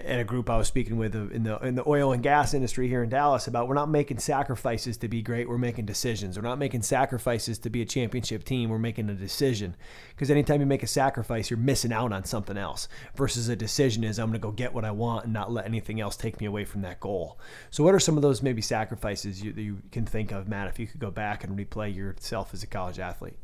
at 0.04 0.20
a 0.20 0.24
group 0.24 0.50
I 0.50 0.58
was 0.58 0.68
speaking 0.68 0.98
with 0.98 1.16
in 1.16 1.44
the 1.44 1.58
in 1.60 1.76
the 1.76 1.88
oil 1.88 2.12
and 2.12 2.22
gas 2.22 2.54
industry 2.54 2.88
here 2.88 3.04
in 3.04 3.10
Dallas 3.10 3.48
about 3.48 3.68
we're 3.68 3.76
not 3.76 3.90
making 3.90 4.20
sacrifices 4.20 4.98
to 4.98 5.08
be 5.08 5.22
great, 5.22 5.48
we're 5.48 5.58
making 5.58 5.86
decisions. 5.86 6.38
We're 6.38 6.44
not 6.44 6.60
making 6.60 6.82
sacrifices 6.82 7.58
to 7.60 7.70
be 7.70 7.82
a 7.82 7.86
championship 7.86 8.44
team, 8.44 8.70
we're 8.70 8.80
making 8.80 9.10
a 9.10 9.14
decision. 9.14 9.76
Because 10.10 10.30
anytime 10.30 10.60
you 10.60 10.66
make 10.66 10.84
a 10.84 10.88
sacrifice, 10.88 11.50
you're 11.50 11.58
missing 11.58 11.94
out 11.94 12.12
on 12.12 12.26
something 12.26 12.58
else. 12.58 12.88
Versus 13.16 13.50
a 13.50 13.56
decision 13.56 14.04
is 14.04 14.20
I'm 14.20 14.28
going 14.28 14.40
to 14.40 14.40
go 14.40 14.52
get 14.52 14.74
what 14.74 14.86
I 14.86 14.92
want 14.92 15.26
and 15.26 15.34
not 15.34 15.52
let 15.52 15.66
anything 15.66 16.00
else 16.02 16.16
take 16.16 16.40
me 16.40 16.46
away 16.46 16.66
from 16.66 16.82
that 16.82 17.00
goal. 17.00 17.40
So 17.70 17.84
what 17.84 17.96
are 17.96 18.00
some 18.00 18.18
of 18.18 18.22
those 18.22 18.42
maybe 18.42 18.62
sacrifices 18.62 19.42
you, 19.42 19.52
you 19.52 19.82
can 19.92 20.06
think 20.06 20.32
of, 20.32 20.48
Matt, 20.48 20.68
if 20.68 20.80
you 20.80 20.88
could 20.88 21.00
go 21.00 21.12
back 21.12 21.44
and 21.44 21.58
replay 21.58 21.96
yourself 21.96 22.54
as 22.54 22.64
a 22.64 22.68
college 22.68 23.00
athlete? 23.00 23.38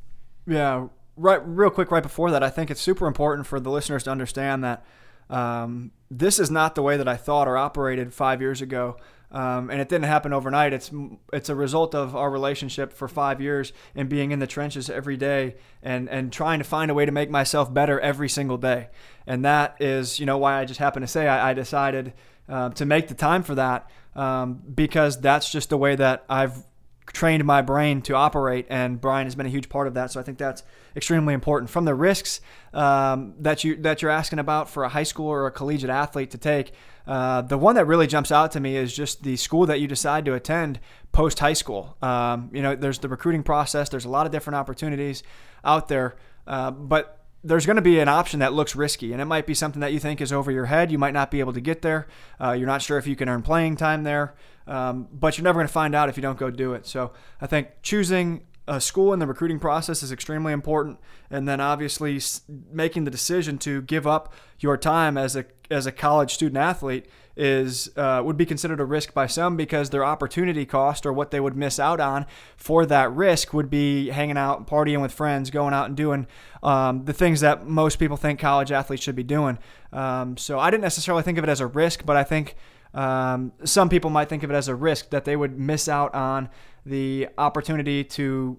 Yeah, 0.46 0.88
right 1.17 1.41
real 1.46 1.70
quick 1.70 1.91
right 1.91 2.03
before 2.03 2.31
that, 2.31 2.43
I 2.43 2.50
think 2.50 2.72
it's 2.72 2.81
super 2.81 3.08
important 3.08 3.48
for 3.48 3.60
the 3.60 3.70
listeners 3.70 4.03
to 4.03 4.12
understand 4.12 4.63
that 4.63 4.86
um, 5.31 5.91
this 6.11 6.39
is 6.39 6.51
not 6.51 6.75
the 6.75 6.81
way 6.83 6.97
that 6.97 7.07
I 7.07 7.15
thought 7.15 7.47
or 7.47 7.57
operated 7.57 8.13
five 8.13 8.41
years 8.41 8.61
ago. 8.61 8.97
Um, 9.31 9.69
and 9.69 9.79
it 9.79 9.88
didn't 9.88 10.07
happen 10.07 10.33
overnight. 10.33 10.73
It's 10.73 10.91
it's 11.31 11.47
a 11.47 11.55
result 11.55 11.95
of 11.95 12.17
our 12.17 12.29
relationship 12.29 12.91
for 12.91 13.07
five 13.07 13.39
years 13.39 13.71
and 13.95 14.09
being 14.09 14.31
in 14.31 14.39
the 14.39 14.47
trenches 14.47 14.89
every 14.89 15.15
day 15.15 15.55
and 15.81 16.09
and 16.09 16.33
trying 16.33 16.59
to 16.59 16.65
find 16.65 16.91
a 16.91 16.93
way 16.93 17.05
to 17.05 17.13
make 17.13 17.29
myself 17.29 17.73
better 17.73 17.97
every 18.01 18.27
single 18.27 18.57
day. 18.57 18.89
And 19.25 19.45
that 19.45 19.77
is, 19.79 20.19
you 20.19 20.25
know, 20.25 20.38
why 20.38 20.59
I 20.59 20.65
just 20.65 20.81
happen 20.81 21.01
to 21.01 21.07
say 21.07 21.29
I, 21.29 21.51
I 21.51 21.53
decided 21.53 22.11
uh, 22.50 22.71
to 22.71 22.85
make 22.85 23.07
the 23.07 23.13
time 23.13 23.43
for 23.43 23.55
that 23.55 23.89
um, 24.15 24.61
because 24.75 25.21
that's 25.21 25.50
just 25.50 25.69
the 25.69 25.77
way 25.77 25.95
that 25.95 26.25
I've 26.27 26.65
trained 27.13 27.44
my 27.46 27.62
brain 27.62 28.01
to 28.03 28.15
operate, 28.15 28.65
and 28.70 29.00
Brian 29.00 29.25
has 29.25 29.36
been 29.36 29.46
a 29.46 29.50
huge 29.50 29.70
part 29.70 29.88
of 29.88 29.94
that. 29.94 30.12
So 30.12 30.20
I 30.20 30.24
think 30.24 30.38
that's 30.38 30.63
extremely 30.96 31.34
important. 31.34 31.70
From 31.70 31.86
the 31.86 31.96
risks 31.96 32.41
um, 32.74 33.34
that 33.39 33.63
you 33.63 33.75
that 33.77 34.01
you're 34.01 34.12
asking 34.12 34.39
about 34.39 34.70
for 34.70 34.84
a 34.84 34.89
high 34.89 35.03
school 35.03 35.27
or 35.27 35.46
a 35.48 35.51
collegiate 35.51 35.89
athlete 35.89 36.32
to 36.32 36.38
take, 36.38 36.74
uh, 37.08 37.41
the 37.41 37.58
one 37.58 37.75
that 37.75 37.86
really 37.86 38.08
jumps 38.08 38.32
out 38.32 38.51
to 38.51 38.60
me 38.60 38.75
is 38.75 38.96
just 38.96 39.24
the 39.24 39.36
school 39.36 39.65
that 39.65 39.80
you 39.80 39.88
decide 39.88 40.25
to 40.25 40.34
attend 40.34 40.80
post 41.12 41.39
high 41.39 41.53
school. 41.53 41.98
Um, 42.01 42.50
you 42.53 42.62
know, 42.62 42.75
there's 42.75 43.00
the 43.00 43.10
recruiting 43.10 43.44
process. 43.44 43.89
There's 43.89 44.06
a 44.06 44.10
lot 44.10 44.25
of 44.25 44.32
different 44.32 44.56
opportunities 44.56 45.24
out 45.63 45.88
there, 45.88 46.15
uh, 46.48 46.72
but 46.72 47.21
there's 47.43 47.65
going 47.65 47.75
to 47.75 47.81
be 47.81 48.00
an 48.00 48.07
option 48.07 48.39
that 48.39 48.53
looks 48.53 48.75
risky, 48.75 49.12
and 49.12 49.21
it 49.21 49.25
might 49.25 49.48
be 49.48 49.53
something 49.53 49.79
that 49.81 49.93
you 49.93 50.00
think 50.00 50.21
is 50.21 50.31
over 50.31 50.51
your 50.51 50.65
head. 50.65 50.91
You 50.91 50.98
might 50.98 51.13
not 51.13 51.31
be 51.31 51.39
able 51.39 51.53
to 51.53 51.62
get 51.62 51.81
there. 51.81 52.07
Uh, 52.39 52.51
you're 52.51 52.67
not 52.67 52.81
sure 52.81 52.98
if 52.98 53.07
you 53.07 53.15
can 53.15 53.27
earn 53.27 53.41
playing 53.41 53.77
time 53.77 54.03
there, 54.03 54.36
um, 54.67 55.07
but 55.12 55.38
you're 55.38 55.43
never 55.43 55.57
going 55.57 55.67
to 55.67 55.74
find 55.74 55.95
out 55.95 56.07
if 56.07 56.17
you 56.17 56.21
don't 56.21 56.38
go 56.38 56.51
do 56.51 56.74
it. 56.74 56.86
So 56.86 57.13
I 57.39 57.48
think 57.48 57.69
choosing 57.81 58.45
a 58.67 58.79
school 58.79 59.12
in 59.12 59.19
the 59.19 59.25
recruiting 59.25 59.60
process 59.60 60.03
is 60.03 60.12
extremely 60.12 60.53
important, 60.53 61.00
and 61.29 61.48
then 61.48 61.60
obviously 61.60 62.21
making 62.71 63.05
the 63.05 63.12
decision 63.12 63.57
to 63.60 63.81
give 63.81 64.05
up 64.05 64.33
your 64.60 64.77
time 64.77 65.17
as 65.17 65.36
a 65.36 65.45
as 65.71 65.86
a 65.86 65.91
college 65.91 66.33
student 66.33 66.57
athlete 66.57 67.07
is 67.35 67.89
uh, 67.97 68.21
would 68.23 68.38
be 68.38 68.45
considered 68.45 68.79
a 68.79 68.85
risk 68.85 69.13
by 69.13 69.27
some 69.27 69.55
because 69.55 69.89
their 69.89 70.03
opportunity 70.03 70.65
cost 70.65 71.05
or 71.05 71.13
what 71.13 71.31
they 71.31 71.39
would 71.39 71.55
miss 71.55 71.79
out 71.79 72.00
on 72.00 72.25
for 72.57 72.85
that 72.85 73.11
risk 73.11 73.53
would 73.53 73.69
be 73.69 74.09
hanging 74.09 74.38
out, 74.38 74.67
partying 74.67 75.01
with 75.01 75.11
friends, 75.11 75.50
going 75.50 75.73
out 75.73 75.88
and 75.88 75.95
doing 75.95 76.27
um, 76.63 77.05
the 77.05 77.13
things 77.13 77.39
that 77.41 77.65
most 77.65 77.97
people 77.97 78.17
think 78.17 78.39
college 78.39 78.71
athletes 78.71 79.03
should 79.03 79.15
be 79.15 79.23
doing. 79.23 79.57
Um, 79.93 80.38
so 80.38 80.59
I 80.59 80.69
didn't 80.69 80.83
necessarily 80.83 81.23
think 81.23 81.38
of 81.38 81.43
it 81.43 81.50
as 81.50 81.59
a 81.59 81.67
risk, 81.67 82.05
but 82.05 82.17
I 82.17 82.23
think 82.23 82.55
um, 82.93 83.53
some 83.63 83.89
people 83.89 84.09
might 84.09 84.29
think 84.29 84.43
of 84.43 84.51
it 84.51 84.55
as 84.55 84.67
a 84.67 84.75
risk 84.75 85.09
that 85.11 85.25
they 85.25 85.35
would 85.35 85.57
miss 85.57 85.88
out 85.88 86.13
on 86.13 86.50
the 86.85 87.29
opportunity 87.38 88.03
to 88.03 88.57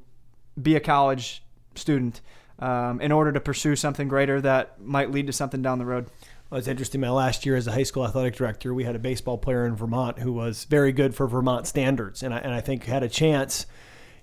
be 0.61 0.77
a 0.77 0.81
college 0.81 1.43
student 1.75 2.21
um, 2.59 3.01
in 3.01 3.13
order 3.13 3.33
to 3.33 3.41
pursue 3.41 3.77
something 3.77 4.09
greater 4.09 4.41
that 4.41 4.81
might 4.81 5.11
lead 5.11 5.27
to 5.27 5.33
something 5.33 5.63
down 5.63 5.79
the 5.79 5.85
road. 5.85 6.07
Well, 6.53 6.59
it's 6.59 6.69
interesting. 6.69 7.01
My 7.01 7.09
last 7.09 7.47
year 7.47 7.57
as 7.57 7.67
a 7.67 7.73
high 7.73 7.83
school 7.83 8.05
athletic 8.05 8.37
director, 8.37 8.75
we 8.75 8.85
had 8.85 8.95
a 8.95 8.99
baseball 8.99 9.39
player 9.39 9.65
in 9.65 9.75
Vermont 9.75 10.19
who 10.19 10.35
was 10.35 10.65
very 10.65 10.93
good 10.93 11.15
for 11.15 11.27
Vermont 11.27 11.67
standards, 11.67 12.23
and 12.23 12.35
I, 12.35 12.41
and 12.41 12.53
I 12.53 12.61
think 12.61 12.85
had 12.85 13.03
a 13.03 13.09
chance– 13.09 13.65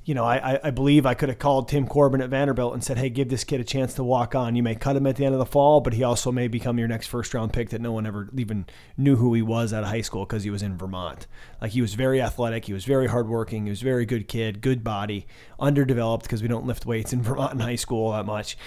you 0.09 0.15
know, 0.15 0.25
I, 0.25 0.59
I 0.63 0.71
believe 0.71 1.05
I 1.05 1.13
could 1.13 1.29
have 1.29 1.38
called 1.38 1.67
Tim 1.67 1.86
Corbin 1.86 2.19
at 2.21 2.31
Vanderbilt 2.31 2.74
and 2.74 2.83
said, 2.83 2.98
hey, 2.98 3.12
give 3.12 3.29
this 3.29 3.43
kid 3.43 3.62
a 3.62 3.63
chance 3.63 3.93
to 3.93 4.03
walk 4.03 4.33
on. 4.33 4.55
You 4.55 4.63
may 4.63 4.74
cut 4.74 4.95
him 4.95 5.05
at 5.05 5.17
the 5.17 5.25
end 5.25 5.36
of 5.36 5.39
the 5.39 5.45
fall, 5.45 5.81
but 5.81 5.93
he 5.93 6.03
also 6.03 6.31
may 6.31 6.48
become 6.48 6.79
your 6.79 6.88
next 6.88 7.05
first 7.05 7.31
round 7.31 7.53
pick 7.53 7.69
that 7.69 7.79
no 7.79 7.91
one 7.91 8.07
ever 8.07 8.27
even 8.36 8.65
knew 8.98 9.17
who 9.17 9.36
he 9.36 9.43
was 9.43 9.71
out 9.71 9.83
of 9.83 9.89
high 9.89 10.01
school 10.01 10.25
because 10.25 10.43
he 10.43 10.50
was 10.50 10.63
in 10.63 10.77
Vermont. 10.79 11.27
Like 11.62 11.74
he 11.74 11.81
was 11.81 11.93
very 11.93 12.21
athletic, 12.21 12.65
he 12.65 12.74
was 12.74 12.86
very 12.86 13.05
hardworking, 13.05 13.65
he 13.65 13.69
was 13.69 13.83
a 13.83 13.86
very 13.86 14.07
good 14.07 14.27
kid, 14.27 14.62
good 14.62 14.83
body, 14.83 15.27
underdeveloped 15.59 16.24
because 16.24 16.41
we 16.41 16.48
don't 16.48 16.65
lift 16.65 16.88
weights 16.88 17.13
in 17.13 17.21
Vermont 17.24 17.53
in 17.53 17.59
high 17.59 17.75
school 17.75 18.13
that 18.13 18.25
much. 18.25 18.57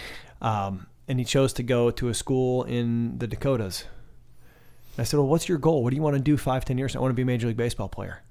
Um, 0.40 0.87
and 1.09 1.18
he 1.18 1.25
chose 1.25 1.52
to 1.54 1.62
go 1.62 1.90
to 1.90 2.09
a 2.09 2.14
school 2.14 2.64
in 2.64 3.18
the 3.18 3.26
Dakotas. 3.26 3.85
I 4.99 5.04
said, 5.04 5.18
well, 5.18 5.28
what's 5.28 5.49
your 5.49 5.59
goal? 5.59 5.82
What 5.82 5.90
do 5.90 5.97
you 5.97 6.02
want 6.02 6.16
to 6.16 6.23
do 6.23 6.37
five, 6.37 6.64
ten 6.64 6.78
years? 6.78 6.94
I 6.94 7.00
want 7.00 7.11
to 7.11 7.14
be 7.14 7.23
a 7.23 7.26
Major 7.26 7.49
League 7.49 7.56
Baseball 7.56 7.88
player 7.88 8.23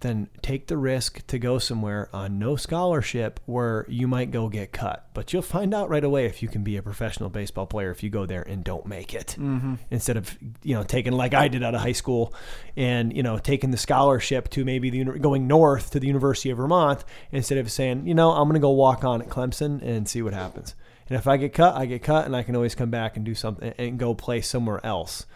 then 0.00 0.28
take 0.42 0.66
the 0.66 0.76
risk 0.76 1.26
to 1.26 1.38
go 1.38 1.58
somewhere 1.58 2.08
on 2.12 2.38
no 2.38 2.56
scholarship 2.56 3.38
where 3.46 3.84
you 3.88 4.08
might 4.08 4.30
go 4.30 4.48
get 4.48 4.72
cut. 4.72 5.08
But 5.14 5.32
you'll 5.32 5.42
find 5.42 5.74
out 5.74 5.88
right 5.88 6.02
away 6.02 6.26
if 6.26 6.42
you 6.42 6.48
can 6.48 6.64
be 6.64 6.76
a 6.76 6.82
professional 6.82 7.28
baseball 7.28 7.66
player 7.66 7.90
if 7.90 8.02
you 8.02 8.10
go 8.10 8.26
there 8.26 8.42
and 8.42 8.64
don't 8.64 8.86
make 8.86 9.14
it. 9.14 9.36
Mm-hmm. 9.38 9.74
Instead 9.90 10.16
of, 10.16 10.36
you 10.62 10.74
know, 10.74 10.82
taking 10.82 11.12
like 11.12 11.34
I 11.34 11.48
did 11.48 11.62
out 11.62 11.74
of 11.74 11.80
high 11.80 11.92
school 11.92 12.34
and, 12.76 13.14
you 13.14 13.22
know, 13.22 13.38
taking 13.38 13.70
the 13.70 13.76
scholarship 13.76 14.48
to 14.50 14.64
maybe 14.64 14.90
the 14.90 15.04
going 15.04 15.46
north 15.46 15.90
to 15.90 16.00
the 16.00 16.06
University 16.06 16.50
of 16.50 16.56
Vermont 16.56 17.04
instead 17.30 17.58
of 17.58 17.70
saying, 17.70 18.06
you 18.06 18.14
know, 18.14 18.32
I'm 18.32 18.44
going 18.44 18.54
to 18.54 18.60
go 18.60 18.70
walk 18.70 19.04
on 19.04 19.20
at 19.22 19.28
Clemson 19.28 19.82
and 19.82 20.08
see 20.08 20.22
what 20.22 20.32
happens. 20.32 20.74
And 21.10 21.18
if 21.18 21.26
I 21.26 21.36
get 21.36 21.52
cut, 21.52 21.74
I 21.74 21.86
get 21.86 22.02
cut 22.02 22.24
and 22.24 22.36
I 22.36 22.44
can 22.44 22.54
always 22.54 22.76
come 22.76 22.90
back 22.90 23.16
and 23.16 23.24
do 23.24 23.34
something 23.34 23.74
and 23.76 23.98
go 23.98 24.14
play 24.14 24.40
somewhere 24.40 24.84
else. 24.86 25.26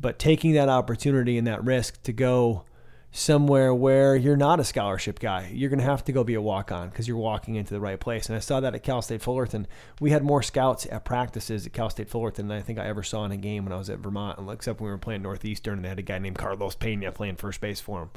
But 0.00 0.18
taking 0.18 0.54
that 0.54 0.68
opportunity 0.68 1.38
and 1.38 1.46
that 1.46 1.62
risk 1.64 2.02
to 2.02 2.12
go 2.12 2.64
somewhere 3.12 3.74
where 3.74 4.14
you're 4.14 4.36
not 4.36 4.60
a 4.60 4.64
scholarship 4.64 5.18
guy. 5.18 5.50
You're 5.52 5.70
going 5.70 5.80
to 5.80 5.84
have 5.84 6.04
to 6.04 6.12
go 6.12 6.22
be 6.22 6.34
a 6.34 6.42
walk 6.42 6.70
on 6.70 6.88
because 6.88 7.08
you're 7.08 7.16
walking 7.16 7.56
into 7.56 7.74
the 7.74 7.80
right 7.80 7.98
place. 7.98 8.28
And 8.28 8.36
I 8.36 8.40
saw 8.40 8.60
that 8.60 8.74
at 8.74 8.82
Cal 8.82 9.02
State 9.02 9.20
Fullerton. 9.20 9.66
We 10.00 10.10
had 10.10 10.22
more 10.22 10.42
scouts 10.42 10.86
at 10.90 11.04
practices 11.04 11.66
at 11.66 11.72
Cal 11.72 11.90
State 11.90 12.08
Fullerton 12.08 12.48
than 12.48 12.58
I 12.58 12.62
think 12.62 12.78
I 12.78 12.86
ever 12.86 13.02
saw 13.02 13.24
in 13.24 13.32
a 13.32 13.36
game 13.36 13.64
when 13.64 13.72
I 13.72 13.78
was 13.78 13.90
at 13.90 13.98
Vermont, 13.98 14.38
except 14.50 14.80
when 14.80 14.86
we 14.86 14.92
were 14.92 14.98
playing 14.98 15.22
Northeastern 15.22 15.74
and 15.74 15.84
they 15.84 15.88
had 15.88 15.98
a 15.98 16.02
guy 16.02 16.18
named 16.18 16.38
Carlos 16.38 16.76
Pena 16.76 17.10
playing 17.10 17.36
first 17.36 17.60
base 17.60 17.80
for 17.80 18.00
them. 18.00 18.10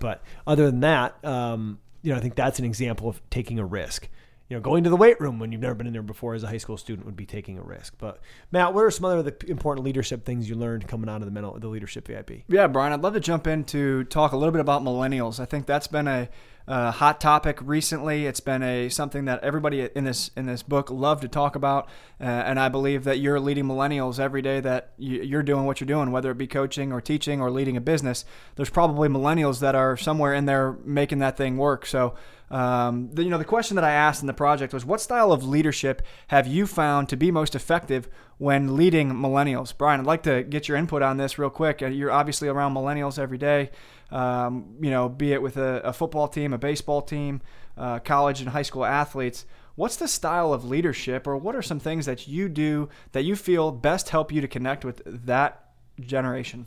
But 0.00 0.22
other 0.46 0.66
than 0.66 0.80
that, 0.80 1.24
um, 1.24 1.78
you 2.02 2.12
know, 2.12 2.18
I 2.18 2.20
think 2.20 2.34
that's 2.34 2.58
an 2.58 2.64
example 2.64 3.08
of 3.08 3.20
taking 3.30 3.60
a 3.60 3.64
risk 3.64 4.08
you 4.52 4.58
know, 4.58 4.60
going 4.60 4.84
to 4.84 4.90
the 4.90 4.96
weight 4.96 5.18
room 5.18 5.38
when 5.38 5.50
you've 5.50 5.62
never 5.62 5.74
been 5.74 5.86
in 5.86 5.94
there 5.94 6.02
before 6.02 6.34
as 6.34 6.42
a 6.42 6.46
high 6.46 6.58
school 6.58 6.76
student 6.76 7.06
would 7.06 7.16
be 7.16 7.24
taking 7.24 7.56
a 7.56 7.62
risk. 7.62 7.94
But 7.96 8.20
Matt, 8.50 8.74
what 8.74 8.84
are 8.84 8.90
some 8.90 9.06
other 9.06 9.34
important 9.48 9.82
leadership 9.82 10.26
things 10.26 10.46
you 10.46 10.56
learned 10.56 10.86
coming 10.86 11.08
out 11.08 11.22
of 11.22 11.24
the 11.24 11.30
mental, 11.30 11.58
the 11.58 11.68
leadership 11.68 12.06
VIP? 12.06 12.42
Yeah, 12.48 12.66
Brian, 12.66 12.92
I'd 12.92 13.00
love 13.00 13.14
to 13.14 13.20
jump 13.20 13.46
in 13.46 13.64
to 13.64 14.04
talk 14.04 14.32
a 14.32 14.36
little 14.36 14.52
bit 14.52 14.60
about 14.60 14.82
millennials. 14.82 15.40
I 15.40 15.46
think 15.46 15.64
that's 15.64 15.86
been 15.86 16.06
a 16.06 16.28
uh, 16.66 16.90
hot 16.90 17.20
topic 17.20 17.58
recently. 17.60 18.26
It's 18.26 18.40
been 18.40 18.62
a 18.62 18.88
something 18.88 19.24
that 19.24 19.42
everybody 19.42 19.88
in 19.94 20.04
this 20.04 20.30
in 20.36 20.46
this 20.46 20.62
book 20.62 20.90
love 20.90 21.20
to 21.22 21.28
talk 21.28 21.56
about, 21.56 21.88
uh, 22.20 22.24
and 22.24 22.60
I 22.60 22.68
believe 22.68 23.04
that 23.04 23.18
you're 23.18 23.40
leading 23.40 23.64
millennials 23.64 24.18
every 24.18 24.42
day 24.42 24.60
that 24.60 24.92
you're 24.96 25.42
doing 25.42 25.64
what 25.64 25.80
you're 25.80 25.86
doing, 25.86 26.12
whether 26.12 26.30
it 26.30 26.38
be 26.38 26.46
coaching 26.46 26.92
or 26.92 27.00
teaching 27.00 27.40
or 27.40 27.50
leading 27.50 27.76
a 27.76 27.80
business. 27.80 28.24
There's 28.56 28.70
probably 28.70 29.08
millennials 29.08 29.60
that 29.60 29.74
are 29.74 29.96
somewhere 29.96 30.34
in 30.34 30.46
there 30.46 30.76
making 30.84 31.18
that 31.18 31.36
thing 31.36 31.56
work. 31.56 31.86
So. 31.86 32.14
Um, 32.50 33.08
the, 33.10 33.24
you 33.24 33.30
know, 33.30 33.38
the 33.38 33.46
question 33.46 33.76
that 33.76 33.84
I 33.84 33.92
asked 33.92 34.20
in 34.20 34.26
the 34.26 34.34
project 34.34 34.74
was, 34.74 34.84
what 34.84 35.00
style 35.00 35.32
of 35.32 35.42
leadership 35.42 36.02
have 36.26 36.46
you 36.46 36.66
found 36.66 37.08
to 37.08 37.16
be 37.16 37.30
most 37.30 37.54
effective 37.54 38.10
when 38.36 38.76
leading 38.76 39.10
millennials? 39.10 39.72
Brian, 39.74 40.00
I'd 40.00 40.06
like 40.06 40.22
to 40.24 40.42
get 40.42 40.68
your 40.68 40.76
input 40.76 41.00
on 41.00 41.16
this 41.16 41.38
real 41.38 41.48
quick. 41.48 41.80
Uh, 41.80 41.86
you're 41.86 42.10
obviously 42.10 42.48
around 42.48 42.74
millennials 42.74 43.18
every 43.18 43.38
day 43.38 43.70
um, 44.12 44.76
you 44.80 44.90
know, 44.90 45.08
be 45.08 45.32
it 45.32 45.40
with 45.40 45.56
a, 45.56 45.80
a, 45.80 45.92
football 45.92 46.28
team, 46.28 46.52
a 46.52 46.58
baseball 46.58 47.00
team, 47.00 47.40
uh, 47.76 47.98
college 47.98 48.40
and 48.40 48.50
high 48.50 48.62
school 48.62 48.84
athletes. 48.84 49.46
What's 49.74 49.96
the 49.96 50.06
style 50.06 50.52
of 50.52 50.66
leadership, 50.66 51.26
or 51.26 51.36
what 51.38 51.56
are 51.56 51.62
some 51.62 51.80
things 51.80 52.04
that 52.04 52.28
you 52.28 52.50
do 52.50 52.90
that 53.12 53.22
you 53.22 53.34
feel 53.34 53.72
best 53.72 54.10
help 54.10 54.30
you 54.30 54.42
to 54.42 54.48
connect 54.48 54.84
with 54.84 55.00
that 55.06 55.70
generation? 55.98 56.66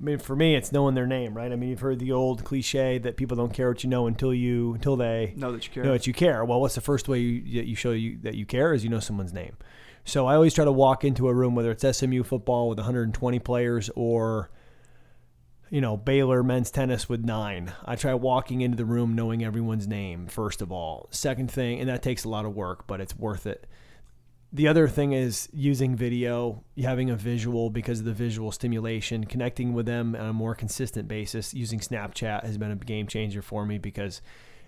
I 0.00 0.02
mean, 0.02 0.18
for 0.18 0.34
me, 0.34 0.56
it's 0.56 0.72
knowing 0.72 0.94
their 0.94 1.06
name, 1.06 1.34
right? 1.34 1.52
I 1.52 1.56
mean, 1.56 1.70
you've 1.70 1.80
heard 1.80 2.00
the 2.00 2.10
old 2.10 2.42
cliche 2.42 2.98
that 2.98 3.16
people 3.16 3.36
don't 3.36 3.52
care 3.52 3.68
what 3.68 3.84
you 3.84 3.90
know 3.90 4.06
until 4.06 4.34
you 4.34 4.74
until 4.74 4.96
they 4.96 5.34
Know 5.36 5.52
that 5.52 5.64
you 5.66 5.72
care. 5.72 5.84
know 5.84 5.92
that 5.92 6.08
you 6.08 6.12
care. 6.12 6.44
Well, 6.44 6.60
what's 6.60 6.74
the 6.74 6.80
first 6.80 7.06
way 7.06 7.20
you 7.20 7.62
you 7.62 7.76
show 7.76 7.92
you 7.92 8.18
that 8.22 8.34
you 8.34 8.46
care 8.46 8.74
is 8.74 8.82
you 8.82 8.90
know 8.90 9.00
someone's 9.00 9.32
name. 9.32 9.56
So 10.04 10.26
I 10.26 10.34
always 10.34 10.54
try 10.54 10.64
to 10.64 10.72
walk 10.72 11.04
into 11.04 11.28
a 11.28 11.34
room, 11.34 11.54
whether 11.54 11.70
it's 11.70 11.98
SMU 11.98 12.24
football 12.24 12.68
with 12.68 12.78
120 12.78 13.38
players 13.40 13.90
or 13.94 14.50
you 15.70 15.80
know 15.80 15.96
Baylor 15.96 16.42
men's 16.42 16.70
tennis 16.70 17.08
with 17.08 17.24
nine. 17.24 17.72
I 17.84 17.96
try 17.96 18.12
walking 18.14 18.60
into 18.60 18.76
the 18.76 18.84
room 18.84 19.14
knowing 19.14 19.44
everyone's 19.44 19.86
name 19.86 20.26
first 20.26 20.60
of 20.60 20.70
all. 20.70 21.08
Second 21.10 21.50
thing, 21.50 21.80
and 21.80 21.88
that 21.88 22.02
takes 22.02 22.24
a 22.24 22.28
lot 22.28 22.44
of 22.44 22.54
work, 22.54 22.86
but 22.86 23.00
it's 23.00 23.16
worth 23.16 23.46
it. 23.46 23.66
The 24.52 24.66
other 24.66 24.88
thing 24.88 25.12
is 25.12 25.48
using 25.52 25.94
video, 25.94 26.64
having 26.82 27.08
a 27.08 27.14
visual 27.14 27.70
because 27.70 28.00
of 28.00 28.04
the 28.04 28.12
visual 28.12 28.50
stimulation, 28.50 29.24
connecting 29.24 29.72
with 29.74 29.86
them 29.86 30.16
on 30.16 30.26
a 30.26 30.32
more 30.32 30.56
consistent 30.56 31.06
basis. 31.06 31.54
Using 31.54 31.78
Snapchat 31.78 32.44
has 32.44 32.58
been 32.58 32.72
a 32.72 32.76
game 32.76 33.06
changer 33.06 33.42
for 33.42 33.64
me 33.64 33.78
because 33.78 34.20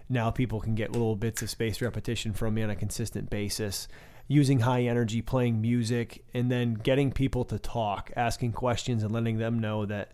now 0.09 0.31
people 0.31 0.61
can 0.61 0.77
get 0.77 0.93
little 0.93 1.17
bits 1.17 1.43
of 1.43 1.51
spaced 1.51 1.83
repetition 1.83 2.33
from 2.33 2.55
me 2.55 2.63
on 2.63 2.71
a 2.71 2.77
consistent 2.77 3.29
basis. 3.29 3.89
Using 4.29 4.61
high 4.61 4.83
energy, 4.83 5.21
playing 5.21 5.61
music, 5.61 6.25
and 6.33 6.49
then 6.49 6.75
getting 6.75 7.11
people 7.11 7.45
to 7.47 7.59
talk, 7.59 8.13
asking 8.15 8.53
questions, 8.53 9.03
and 9.03 9.13
letting 9.13 9.39
them 9.39 9.59
know 9.59 9.85
that 9.87 10.13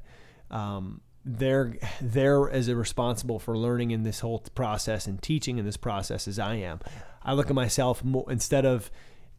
um, 0.50 1.00
they're 1.25 1.76
they're 2.00 2.49
as 2.50 2.73
responsible 2.73 3.38
for 3.38 3.57
learning 3.57 3.90
in 3.90 4.02
this 4.02 4.21
whole 4.21 4.40
process 4.55 5.07
and 5.07 5.21
teaching 5.21 5.59
in 5.59 5.64
this 5.64 5.76
process 5.76 6.26
as 6.26 6.38
I 6.38 6.55
am. 6.55 6.81
I 7.23 7.35
look 7.35 7.50
at 7.50 7.55
myself 7.55 8.02
more, 8.02 8.25
instead 8.31 8.64
of 8.64 8.90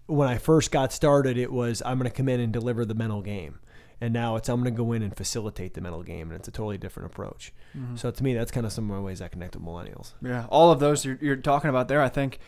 when 0.06 0.28
I 0.28 0.38
first 0.38 0.72
got 0.72 0.92
started, 0.94 1.38
it 1.38 1.52
was 1.52 1.82
I'm 1.86 1.98
going 1.98 2.10
to 2.10 2.16
come 2.16 2.30
in 2.30 2.40
and 2.40 2.54
deliver 2.54 2.86
the 2.86 2.96
mental 2.96 3.22
game. 3.22 3.60
And 4.02 4.14
now 4.14 4.38
it's 4.38 4.48
I'm 4.48 4.62
going 4.62 4.74
to 4.74 4.78
go 4.78 4.94
in 4.94 5.02
and 5.02 5.16
facilitate 5.16 5.74
the 5.74 5.82
mental 5.82 6.04
game, 6.04 6.30
and 6.30 6.40
it's 6.40 6.48
a 6.48 6.52
totally 6.52 6.78
different 6.78 7.12
approach. 7.12 7.54
Mm-hmm. 7.78 7.98
So 7.98 8.10
to 8.12 8.24
me, 8.24 8.34
that's 8.34 8.52
kind 8.52 8.66
of 8.66 8.72
some 8.72 8.90
of 8.90 8.96
my 8.96 9.04
ways 9.04 9.22
I 9.22 9.28
connect 9.28 9.56
with 9.56 9.66
millennials. 9.66 10.14
Yeah, 10.22 10.46
all 10.50 10.72
of 10.72 10.80
those 10.80 11.04
you're, 11.04 11.18
you're 11.22 11.36
talking 11.36 11.70
about 11.70 11.90
there, 11.90 12.02
I 12.02 12.08
think, 12.08 12.40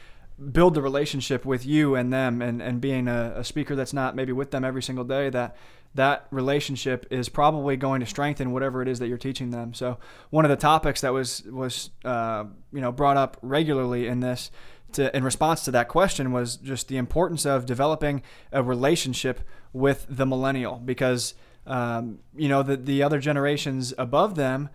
build 0.51 0.75
the 0.75 0.81
relationship 0.81 1.43
with 1.43 1.65
you 1.65 1.95
and 1.95 2.11
them, 2.13 2.41
and 2.41 2.61
and 2.61 2.79
being 2.79 3.09
a, 3.09 3.33
a 3.35 3.43
speaker 3.43 3.75
that's 3.75 3.91
not 3.91 4.15
maybe 4.15 4.31
with 4.31 4.51
them 4.51 4.63
every 4.63 4.81
single 4.81 5.03
day. 5.03 5.29
That 5.29 5.57
that 5.95 6.27
relationship 6.31 7.05
is 7.11 7.27
probably 7.29 7.75
going 7.75 7.99
to 7.99 8.05
strengthen 8.05 8.51
whatever 8.51 8.81
it 8.81 8.87
is 8.87 8.99
that 8.99 9.07
you're 9.07 9.17
teaching 9.17 9.51
them. 9.51 9.73
So 9.73 9.97
one 10.29 10.45
of 10.45 10.49
the 10.49 10.55
topics 10.55 11.01
that 11.01 11.13
was 11.13 11.43
was 11.43 11.89
uh, 12.05 12.45
you 12.71 12.81
know 12.81 12.91
brought 12.91 13.17
up 13.17 13.37
regularly 13.41 14.07
in 14.07 14.19
this 14.19 14.51
to, 14.93 15.15
in 15.15 15.23
response 15.23 15.63
to 15.65 15.71
that 15.71 15.87
question 15.87 16.31
was 16.31 16.57
just 16.57 16.87
the 16.87 16.97
importance 16.97 17.45
of 17.45 17.65
developing 17.65 18.21
a 18.51 18.63
relationship 18.63 19.41
with 19.73 20.05
the 20.09 20.25
millennial 20.25 20.77
because 20.77 21.33
um, 21.65 22.19
you 22.35 22.47
know 22.47 22.63
the 22.63 22.77
the 22.77 23.03
other 23.03 23.19
generations 23.19 23.93
above 23.97 24.35
them 24.35 24.69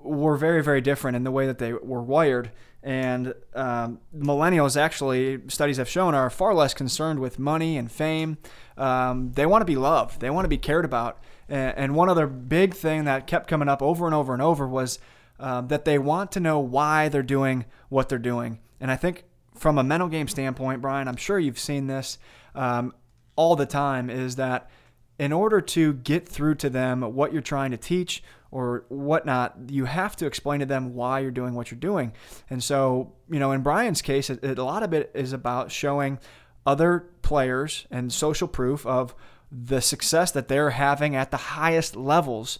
were 0.00 0.36
very 0.36 0.62
very 0.62 0.80
different 0.80 1.16
in 1.16 1.24
the 1.24 1.30
way 1.30 1.46
that 1.46 1.58
they 1.58 1.72
were 1.72 2.02
wired. 2.02 2.50
And 2.82 3.34
um, 3.54 3.98
millennials 4.16 4.80
actually 4.80 5.40
studies 5.48 5.78
have 5.78 5.88
shown 5.88 6.14
are 6.14 6.30
far 6.30 6.54
less 6.54 6.74
concerned 6.74 7.18
with 7.18 7.38
money 7.38 7.76
and 7.76 7.90
fame. 7.90 8.38
Um, 8.76 9.32
they 9.32 9.46
want 9.46 9.62
to 9.62 9.66
be 9.66 9.76
loved. 9.76 10.20
They 10.20 10.30
want 10.30 10.44
to 10.44 10.48
be 10.48 10.58
cared 10.58 10.84
about. 10.84 11.18
And, 11.48 11.94
one 11.94 12.08
other 12.08 12.26
big 12.26 12.74
thing 12.74 13.04
that 13.04 13.26
kept 13.26 13.48
coming 13.48 13.68
up 13.68 13.82
over 13.82 14.04
and 14.04 14.14
over 14.14 14.32
and 14.34 14.42
over 14.42 14.68
was 14.68 14.98
um, 15.40 15.68
that 15.68 15.86
they 15.86 15.98
want 15.98 16.30
to 16.32 16.40
know 16.40 16.58
why 16.58 17.08
they're 17.08 17.22
doing 17.22 17.64
what 17.88 18.08
they're 18.08 18.18
doing. 18.18 18.58
And 18.80 18.90
i 18.90 18.96
think 18.96 19.24
from 19.54 19.78
a 19.78 19.82
mental 19.82 20.08
game 20.08 20.28
standpoint, 20.28 20.80
Brian, 20.80 21.08
I'm 21.08 21.16
sure 21.16 21.38
you've 21.38 21.58
seen 21.58 21.86
this 21.86 22.18
um, 22.54 22.94
all 23.34 23.56
the 23.56 23.66
time, 23.66 24.08
is 24.10 24.36
that 24.36 24.70
in 25.18 25.32
order 25.32 25.60
to 25.60 25.94
get 25.94 26.28
through 26.28 26.54
to 26.56 26.70
them 26.70 27.02
what 27.02 27.32
you're 27.32 27.42
trying 27.42 27.72
to 27.72 27.76
teach 27.76 28.22
or 28.50 28.84
whatnot, 28.88 29.56
you 29.68 29.84
have 29.84 30.16
to 30.16 30.26
explain 30.26 30.60
to 30.60 30.66
them 30.66 30.94
why 30.94 31.20
you're 31.20 31.30
doing 31.30 31.54
what 31.54 31.70
you're 31.70 31.80
doing. 31.80 32.12
And 32.48 32.62
so, 32.62 33.12
you 33.28 33.38
know, 33.38 33.52
in 33.52 33.62
Brian's 33.62 34.00
case, 34.00 34.30
it, 34.30 34.42
it, 34.42 34.58
a 34.58 34.64
lot 34.64 34.82
of 34.82 34.92
it 34.94 35.10
is 35.14 35.32
about 35.32 35.70
showing 35.70 36.18
other 36.64 37.06
players 37.22 37.86
and 37.90 38.12
social 38.12 38.48
proof 38.48 38.86
of 38.86 39.14
the 39.50 39.80
success 39.80 40.30
that 40.32 40.48
they're 40.48 40.70
having 40.70 41.16
at 41.16 41.30
the 41.30 41.36
highest 41.36 41.96
levels 41.96 42.58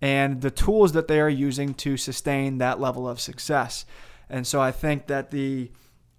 and 0.00 0.40
the 0.40 0.50
tools 0.50 0.92
that 0.92 1.08
they 1.08 1.20
are 1.20 1.28
using 1.28 1.74
to 1.74 1.96
sustain 1.96 2.58
that 2.58 2.80
level 2.80 3.08
of 3.08 3.20
success. 3.20 3.84
And 4.30 4.46
so 4.46 4.60
I 4.60 4.72
think 4.72 5.08
that 5.08 5.30
the 5.30 5.70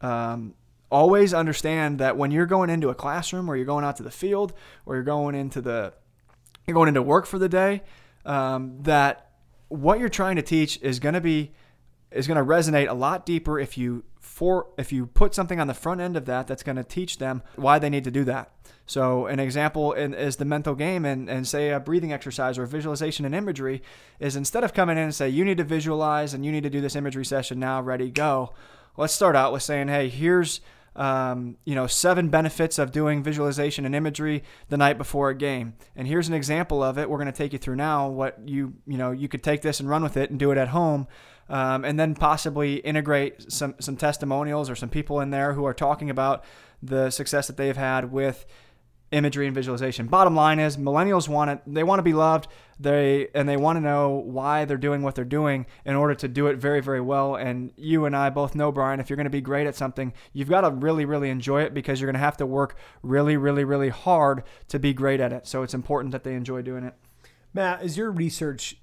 um, 0.01 0.53
always 0.91 1.33
understand 1.33 1.99
that 1.99 2.17
when 2.17 2.31
you're 2.31 2.45
going 2.45 2.69
into 2.69 2.89
a 2.89 2.95
classroom 2.95 3.49
or 3.49 3.55
you're 3.55 3.65
going 3.65 3.85
out 3.85 3.95
to 3.97 4.03
the 4.03 4.11
field 4.11 4.53
or 4.85 4.95
you're 4.95 5.03
going 5.03 5.35
into 5.35 5.61
the 5.61 5.93
you're 6.65 6.73
going 6.73 6.87
into 6.87 7.01
work 7.01 7.25
for 7.25 7.39
the 7.39 7.49
day 7.49 7.81
um, 8.25 8.77
that 8.81 9.31
what 9.69 9.99
you're 9.99 10.09
trying 10.09 10.35
to 10.35 10.41
teach 10.41 10.81
is 10.81 10.99
going 10.99 11.13
to 11.13 11.21
be 11.21 11.51
is 12.11 12.27
going 12.27 12.37
to 12.37 12.43
resonate 12.43 12.89
a 12.89 12.93
lot 12.93 13.25
deeper 13.25 13.59
if 13.59 13.77
you 13.77 14.03
for 14.19 14.67
if 14.77 14.91
you 14.91 15.05
put 15.05 15.35
something 15.35 15.59
on 15.59 15.67
the 15.67 15.73
front 15.73 16.01
end 16.01 16.17
of 16.17 16.25
that 16.25 16.47
that's 16.47 16.63
going 16.63 16.75
to 16.75 16.83
teach 16.83 17.19
them 17.19 17.43
why 17.55 17.77
they 17.77 17.89
need 17.89 18.03
to 18.03 18.11
do 18.11 18.23
that. 18.23 18.51
So 18.87 19.27
an 19.27 19.39
example 19.39 19.93
in, 19.93 20.15
is 20.15 20.37
the 20.37 20.45
mental 20.45 20.73
game 20.73 21.05
and, 21.05 21.29
and 21.29 21.47
say 21.47 21.69
a 21.69 21.79
breathing 21.79 22.11
exercise 22.11 22.57
or 22.57 22.65
visualization 22.65 23.23
and 23.25 23.35
imagery 23.35 23.83
is 24.19 24.35
instead 24.35 24.63
of 24.63 24.73
coming 24.73 24.97
in 24.97 25.03
and 25.03 25.15
say 25.15 25.29
you 25.29 25.45
need 25.45 25.57
to 25.57 25.63
visualize 25.63 26.33
and 26.33 26.43
you 26.43 26.51
need 26.51 26.63
to 26.63 26.69
do 26.71 26.81
this 26.81 26.95
imagery 26.95 27.25
session 27.25 27.59
now 27.59 27.79
ready 27.79 28.09
go 28.09 28.51
let's 28.99 29.13
start 29.13 29.35
out 29.35 29.53
with 29.53 29.63
saying, 29.63 29.87
hey, 29.87 30.09
here's 30.09 30.59
um, 30.99 31.55
you 31.63 31.73
know 31.73 31.87
seven 31.87 32.29
benefits 32.29 32.77
of 32.77 32.91
doing 32.91 33.23
visualization 33.23 33.85
and 33.85 33.95
imagery 33.95 34.43
the 34.67 34.77
night 34.77 34.97
before 34.97 35.29
a 35.29 35.35
game, 35.35 35.73
and 35.95 36.07
here's 36.07 36.27
an 36.27 36.33
example 36.33 36.83
of 36.83 36.97
it. 36.99 37.09
We're 37.09 37.17
going 37.17 37.31
to 37.31 37.31
take 37.31 37.53
you 37.53 37.59
through 37.59 37.77
now. 37.77 38.09
What 38.09 38.37
you 38.47 38.73
you 38.85 38.97
know 38.97 39.11
you 39.11 39.27
could 39.27 39.41
take 39.41 39.61
this 39.61 39.79
and 39.79 39.89
run 39.89 40.03
with 40.03 40.17
it 40.17 40.29
and 40.29 40.37
do 40.37 40.51
it 40.51 40.57
at 40.57 40.67
home. 40.67 41.07
Um, 41.51 41.83
and 41.83 41.99
then 41.99 42.13
possibly 42.13 42.75
integrate 42.75 43.51
some 43.51 43.73
some 43.79 43.97
testimonials 43.97 44.69
or 44.69 44.75
some 44.75 44.89
people 44.89 45.19
in 45.19 45.31
there 45.31 45.53
who 45.53 45.65
are 45.65 45.73
talking 45.73 46.11
about 46.11 46.43
the 46.83 47.09
success 47.09 47.47
that 47.47 47.57
they've 47.57 47.75
had 47.75 48.11
with 48.11 48.45
imagery 49.11 49.45
and 49.47 49.55
visualization. 49.55 50.07
Bottom 50.07 50.35
line 50.35 50.59
is 50.59 50.77
millennials 50.77 51.27
want 51.27 51.49
it 51.51 51.61
they 51.65 51.83
want 51.83 51.99
to 51.99 52.03
be 52.03 52.13
loved. 52.13 52.47
They 52.79 53.27
and 53.33 53.49
they 53.49 53.57
want 53.57 53.77
to 53.77 53.81
know 53.81 54.11
why 54.11 54.65
they're 54.65 54.77
doing 54.77 55.01
what 55.01 55.15
they're 55.15 55.25
doing 55.25 55.65
in 55.85 55.95
order 55.95 56.15
to 56.15 56.27
do 56.27 56.47
it 56.47 56.57
very 56.57 56.81
very 56.81 57.01
well 57.01 57.35
and 57.35 57.71
you 57.75 58.05
and 58.05 58.15
I 58.15 58.29
both 58.29 58.55
know 58.55 58.71
Brian 58.71 58.99
if 58.99 59.09
you're 59.09 59.17
going 59.17 59.25
to 59.25 59.29
be 59.29 59.41
great 59.41 59.67
at 59.67 59.75
something, 59.75 60.13
you've 60.33 60.49
got 60.49 60.61
to 60.61 60.69
really 60.69 61.05
really 61.05 61.29
enjoy 61.29 61.63
it 61.63 61.73
because 61.73 61.99
you're 61.99 62.07
going 62.07 62.19
to 62.19 62.19
have 62.19 62.37
to 62.37 62.45
work 62.45 62.77
really 63.01 63.37
really 63.37 63.63
really 63.63 63.89
hard 63.89 64.43
to 64.69 64.79
be 64.79 64.93
great 64.93 65.19
at 65.19 65.33
it. 65.33 65.47
So 65.47 65.63
it's 65.63 65.73
important 65.73 66.11
that 66.11 66.23
they 66.23 66.33
enjoy 66.33 66.61
doing 66.61 66.83
it. 66.83 66.93
Matt, 67.53 67.83
is 67.83 67.97
your 67.97 68.11
research 68.11 68.77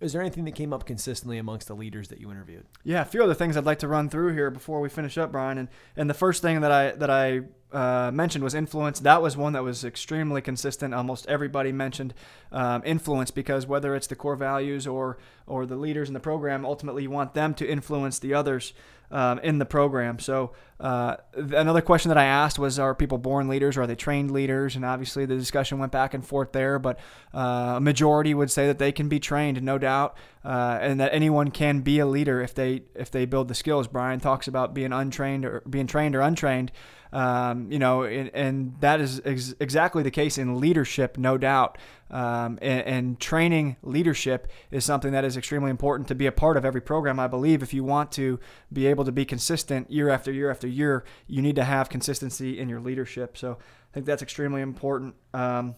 is 0.00 0.12
there 0.12 0.20
anything 0.20 0.44
that 0.44 0.54
came 0.54 0.72
up 0.72 0.84
consistently 0.84 1.38
amongst 1.38 1.68
the 1.68 1.74
leaders 1.74 2.08
that 2.08 2.20
you 2.20 2.30
interviewed? 2.30 2.66
Yeah, 2.84 3.00
a 3.00 3.06
few 3.06 3.22
other 3.22 3.34
things 3.34 3.56
I'd 3.56 3.64
like 3.64 3.78
to 3.78 3.88
run 3.88 4.10
through 4.10 4.34
here 4.34 4.50
before 4.50 4.80
we 4.80 4.88
finish 4.88 5.16
up, 5.16 5.32
Brian. 5.32 5.56
And 5.58 5.68
and 5.96 6.10
the 6.10 6.14
first 6.14 6.42
thing 6.42 6.60
that 6.60 6.70
I 6.70 6.90
that 6.92 7.10
I 7.10 7.42
uh, 7.72 8.10
mentioned 8.12 8.44
was 8.44 8.54
influence. 8.54 9.00
That 9.00 9.22
was 9.22 9.36
one 9.36 9.52
that 9.54 9.64
was 9.64 9.84
extremely 9.84 10.40
consistent. 10.40 10.94
Almost 10.94 11.26
everybody 11.26 11.72
mentioned 11.72 12.14
um, 12.52 12.82
influence 12.84 13.30
because 13.30 13.66
whether 13.66 13.94
it's 13.94 14.06
the 14.06 14.16
core 14.16 14.36
values 14.36 14.86
or 14.86 15.18
or 15.46 15.66
the 15.66 15.76
leaders 15.76 16.08
in 16.08 16.14
the 16.14 16.20
program, 16.20 16.64
ultimately 16.64 17.02
you 17.02 17.10
want 17.10 17.34
them 17.34 17.54
to 17.54 17.68
influence 17.68 18.18
the 18.18 18.34
others 18.34 18.72
um, 19.10 19.38
in 19.40 19.58
the 19.58 19.64
program. 19.64 20.18
So 20.18 20.52
uh, 20.80 21.16
another 21.34 21.80
question 21.80 22.08
that 22.08 22.18
I 22.18 22.24
asked 22.24 22.58
was, 22.58 22.78
are 22.78 22.94
people 22.94 23.18
born 23.18 23.48
leaders 23.48 23.76
or 23.76 23.82
are 23.82 23.86
they 23.86 23.94
trained 23.94 24.30
leaders? 24.30 24.76
And 24.76 24.84
obviously 24.84 25.24
the 25.26 25.36
discussion 25.36 25.78
went 25.78 25.92
back 25.92 26.14
and 26.14 26.26
forth 26.26 26.52
there, 26.52 26.78
but 26.78 26.98
uh, 27.32 27.74
a 27.76 27.80
majority 27.80 28.34
would 28.34 28.50
say 28.50 28.66
that 28.66 28.78
they 28.78 28.92
can 28.92 29.08
be 29.08 29.20
trained, 29.20 29.62
no 29.62 29.78
doubt, 29.78 30.16
uh, 30.44 30.78
and 30.80 31.00
that 31.00 31.12
anyone 31.12 31.50
can 31.50 31.80
be 31.80 31.98
a 31.98 32.06
leader 32.06 32.40
if 32.40 32.54
they 32.54 32.82
if 32.94 33.10
they 33.10 33.24
build 33.24 33.48
the 33.48 33.54
skills. 33.54 33.86
Brian 33.86 34.20
talks 34.20 34.48
about 34.48 34.74
being 34.74 34.92
untrained 34.92 35.44
or 35.44 35.62
being 35.68 35.86
trained 35.86 36.14
or 36.14 36.20
untrained. 36.20 36.72
Um, 37.12 37.70
you 37.70 37.78
know, 37.78 38.02
and, 38.02 38.30
and 38.34 38.76
that 38.80 39.00
is 39.00 39.22
ex- 39.24 39.54
exactly 39.60 40.02
the 40.02 40.10
case 40.10 40.38
in 40.38 40.60
leadership, 40.60 41.16
no 41.16 41.38
doubt. 41.38 41.78
Um, 42.10 42.58
and, 42.62 42.86
and, 42.86 43.20
training 43.20 43.76
leadership 43.82 44.48
is 44.70 44.84
something 44.84 45.10
that 45.10 45.24
is 45.24 45.36
extremely 45.36 45.70
important 45.70 46.06
to 46.08 46.14
be 46.14 46.26
a 46.26 46.32
part 46.32 46.56
of 46.56 46.64
every 46.64 46.80
program. 46.80 47.18
I 47.18 47.26
believe 47.26 47.64
if 47.64 47.74
you 47.74 47.82
want 47.82 48.12
to 48.12 48.38
be 48.72 48.86
able 48.86 49.04
to 49.04 49.12
be 49.12 49.24
consistent 49.24 49.90
year 49.90 50.08
after 50.08 50.30
year 50.30 50.48
after 50.48 50.68
year, 50.68 51.04
you 51.26 51.42
need 51.42 51.56
to 51.56 51.64
have 51.64 51.88
consistency 51.88 52.60
in 52.60 52.68
your 52.68 52.80
leadership. 52.80 53.36
So 53.36 53.58
I 53.58 53.94
think 53.94 54.06
that's 54.06 54.22
extremely 54.22 54.62
important. 54.62 55.16
Um, 55.34 55.74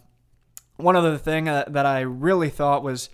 one 0.77 0.97
other 0.97 1.17
thing 1.17 1.45
that, 1.45 1.73
that 1.73 1.87
I 1.87 2.01
really 2.01 2.51
thought 2.51 2.83
was 2.83 3.09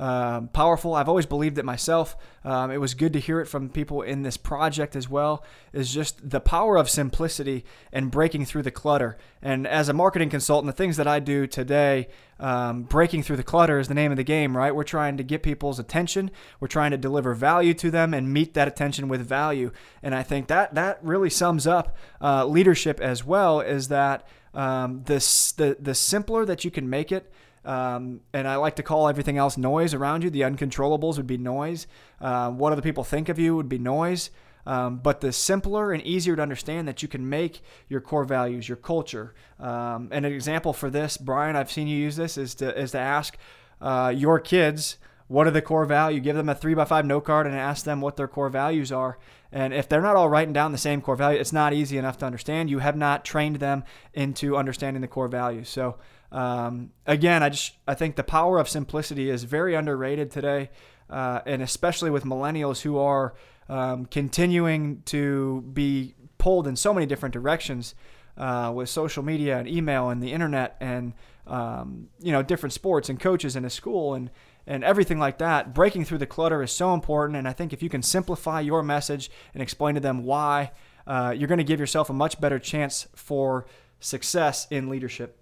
um, 0.00 0.48
powerful. 0.48 0.94
I've 0.94 1.10
always 1.10 1.26
believed 1.26 1.58
it 1.58 1.64
myself. 1.66 2.16
Um, 2.42 2.70
it 2.70 2.78
was 2.78 2.94
good 2.94 3.12
to 3.12 3.20
hear 3.20 3.38
it 3.38 3.44
from 3.44 3.68
people 3.68 4.00
in 4.00 4.22
this 4.22 4.38
project 4.38 4.96
as 4.96 5.10
well. 5.10 5.44
Is 5.74 5.92
just 5.92 6.30
the 6.30 6.40
power 6.40 6.78
of 6.78 6.88
simplicity 6.88 7.66
and 7.92 8.10
breaking 8.10 8.46
through 8.46 8.62
the 8.62 8.70
clutter. 8.70 9.18
And 9.42 9.66
as 9.66 9.90
a 9.90 9.92
marketing 9.92 10.30
consultant, 10.30 10.74
the 10.74 10.82
things 10.82 10.96
that 10.96 11.06
I 11.06 11.20
do 11.20 11.46
today, 11.46 12.08
um, 12.38 12.84
breaking 12.84 13.24
through 13.24 13.36
the 13.36 13.42
clutter 13.42 13.78
is 13.78 13.88
the 13.88 13.94
name 13.94 14.10
of 14.10 14.16
the 14.16 14.24
game, 14.24 14.56
right? 14.56 14.74
We're 14.74 14.84
trying 14.84 15.18
to 15.18 15.22
get 15.22 15.42
people's 15.42 15.78
attention. 15.78 16.30
We're 16.60 16.68
trying 16.68 16.92
to 16.92 16.96
deliver 16.96 17.34
value 17.34 17.74
to 17.74 17.90
them 17.90 18.14
and 18.14 18.32
meet 18.32 18.54
that 18.54 18.68
attention 18.68 19.06
with 19.06 19.20
value. 19.20 19.70
And 20.02 20.14
I 20.14 20.22
think 20.22 20.46
that 20.46 20.74
that 20.76 20.98
really 21.02 21.28
sums 21.28 21.66
up 21.66 21.94
uh, 22.22 22.46
leadership 22.46 23.00
as 23.00 23.22
well. 23.22 23.60
Is 23.60 23.88
that 23.88 24.26
um, 24.54 25.02
the, 25.04 25.16
the 25.58 25.76
the 25.78 25.94
simpler 25.94 26.46
that 26.46 26.64
you 26.64 26.70
can 26.70 26.88
make 26.88 27.12
it 27.12 27.30
Um, 27.64 28.20
and 28.32 28.48
I 28.48 28.56
like 28.56 28.76
to 28.76 28.82
call 28.82 29.08
everything 29.08 29.38
else 29.38 29.58
noise 29.58 29.94
around 29.94 30.24
you. 30.24 30.30
The 30.30 30.40
uncontrollables 30.42 31.16
would 31.16 31.26
be 31.26 31.36
noise. 31.36 31.86
Uh, 32.20 32.50
what 32.50 32.72
other 32.72 32.82
people 32.82 33.04
think 33.04 33.28
of 33.28 33.38
you 33.38 33.54
would 33.56 33.68
be 33.68 33.78
noise. 33.78 34.30
Um, 34.66 34.98
but 34.98 35.20
the 35.20 35.32
simpler 35.32 35.92
and 35.92 36.02
easier 36.02 36.36
to 36.36 36.42
understand 36.42 36.86
that 36.88 37.02
you 37.02 37.08
can 37.08 37.28
make 37.28 37.62
your 37.88 38.00
core 38.00 38.24
values, 38.24 38.68
your 38.68 38.76
culture. 38.76 39.34
Um, 39.58 40.08
and 40.10 40.26
an 40.26 40.32
example 40.32 40.72
for 40.72 40.90
this, 40.90 41.16
Brian, 41.16 41.56
I've 41.56 41.70
seen 41.70 41.88
you 41.88 41.96
use 41.96 42.16
this, 42.16 42.36
is 42.36 42.54
to, 42.56 42.78
is 42.78 42.92
to 42.92 42.98
ask 42.98 43.36
uh, 43.80 44.12
your 44.14 44.38
kids 44.38 44.98
what 45.28 45.46
are 45.46 45.52
the 45.52 45.62
core 45.62 45.86
values. 45.86 46.22
Give 46.22 46.36
them 46.36 46.48
a 46.48 46.54
three 46.54 46.74
by 46.74 46.84
five 46.84 47.06
note 47.06 47.24
card 47.24 47.46
and 47.46 47.56
ask 47.56 47.84
them 47.84 48.00
what 48.00 48.16
their 48.16 48.28
core 48.28 48.48
values 48.48 48.92
are. 48.92 49.18
And 49.52 49.72
if 49.72 49.88
they're 49.88 50.02
not 50.02 50.16
all 50.16 50.28
writing 50.28 50.52
down 50.52 50.72
the 50.72 50.78
same 50.78 51.00
core 51.00 51.16
value, 51.16 51.40
it's 51.40 51.52
not 51.52 51.72
easy 51.72 51.98
enough 51.98 52.18
to 52.18 52.26
understand. 52.26 52.70
You 52.70 52.80
have 52.80 52.96
not 52.96 53.24
trained 53.24 53.56
them 53.56 53.84
into 54.12 54.56
understanding 54.56 55.00
the 55.00 55.08
core 55.08 55.28
values. 55.28 55.68
So 55.68 55.98
um, 56.32 56.90
again, 57.06 57.42
I 57.42 57.48
just 57.48 57.74
I 57.86 57.94
think 57.94 58.16
the 58.16 58.24
power 58.24 58.58
of 58.58 58.68
simplicity 58.68 59.30
is 59.30 59.44
very 59.44 59.74
underrated 59.74 60.30
today, 60.30 60.70
uh, 61.08 61.40
and 61.44 61.62
especially 61.62 62.10
with 62.10 62.24
millennials 62.24 62.82
who 62.82 62.98
are 62.98 63.34
um, 63.68 64.06
continuing 64.06 65.02
to 65.06 65.62
be 65.72 66.14
pulled 66.38 66.66
in 66.66 66.76
so 66.76 66.94
many 66.94 67.06
different 67.06 67.32
directions 67.32 67.94
uh, 68.36 68.72
with 68.74 68.88
social 68.88 69.22
media 69.22 69.58
and 69.58 69.68
email 69.68 70.08
and 70.08 70.22
the 70.22 70.32
internet 70.32 70.76
and 70.80 71.12
um, 71.46 72.08
you 72.20 72.32
know 72.32 72.42
different 72.42 72.72
sports 72.72 73.08
and 73.08 73.18
coaches 73.18 73.56
in 73.56 73.64
a 73.64 73.70
school 73.70 74.14
and 74.14 74.30
and 74.66 74.84
everything 74.84 75.18
like 75.18 75.38
that. 75.38 75.74
Breaking 75.74 76.04
through 76.04 76.18
the 76.18 76.26
clutter 76.26 76.62
is 76.62 76.70
so 76.70 76.94
important, 76.94 77.36
and 77.36 77.48
I 77.48 77.52
think 77.52 77.72
if 77.72 77.82
you 77.82 77.88
can 77.88 78.02
simplify 78.02 78.60
your 78.60 78.84
message 78.84 79.30
and 79.52 79.62
explain 79.62 79.96
to 79.96 80.00
them 80.00 80.22
why, 80.22 80.70
uh, 81.08 81.34
you're 81.36 81.48
going 81.48 81.58
to 81.58 81.64
give 81.64 81.80
yourself 81.80 82.08
a 82.08 82.12
much 82.12 82.40
better 82.40 82.60
chance 82.60 83.08
for 83.16 83.66
success 83.98 84.68
in 84.70 84.88
leadership. 84.88 85.39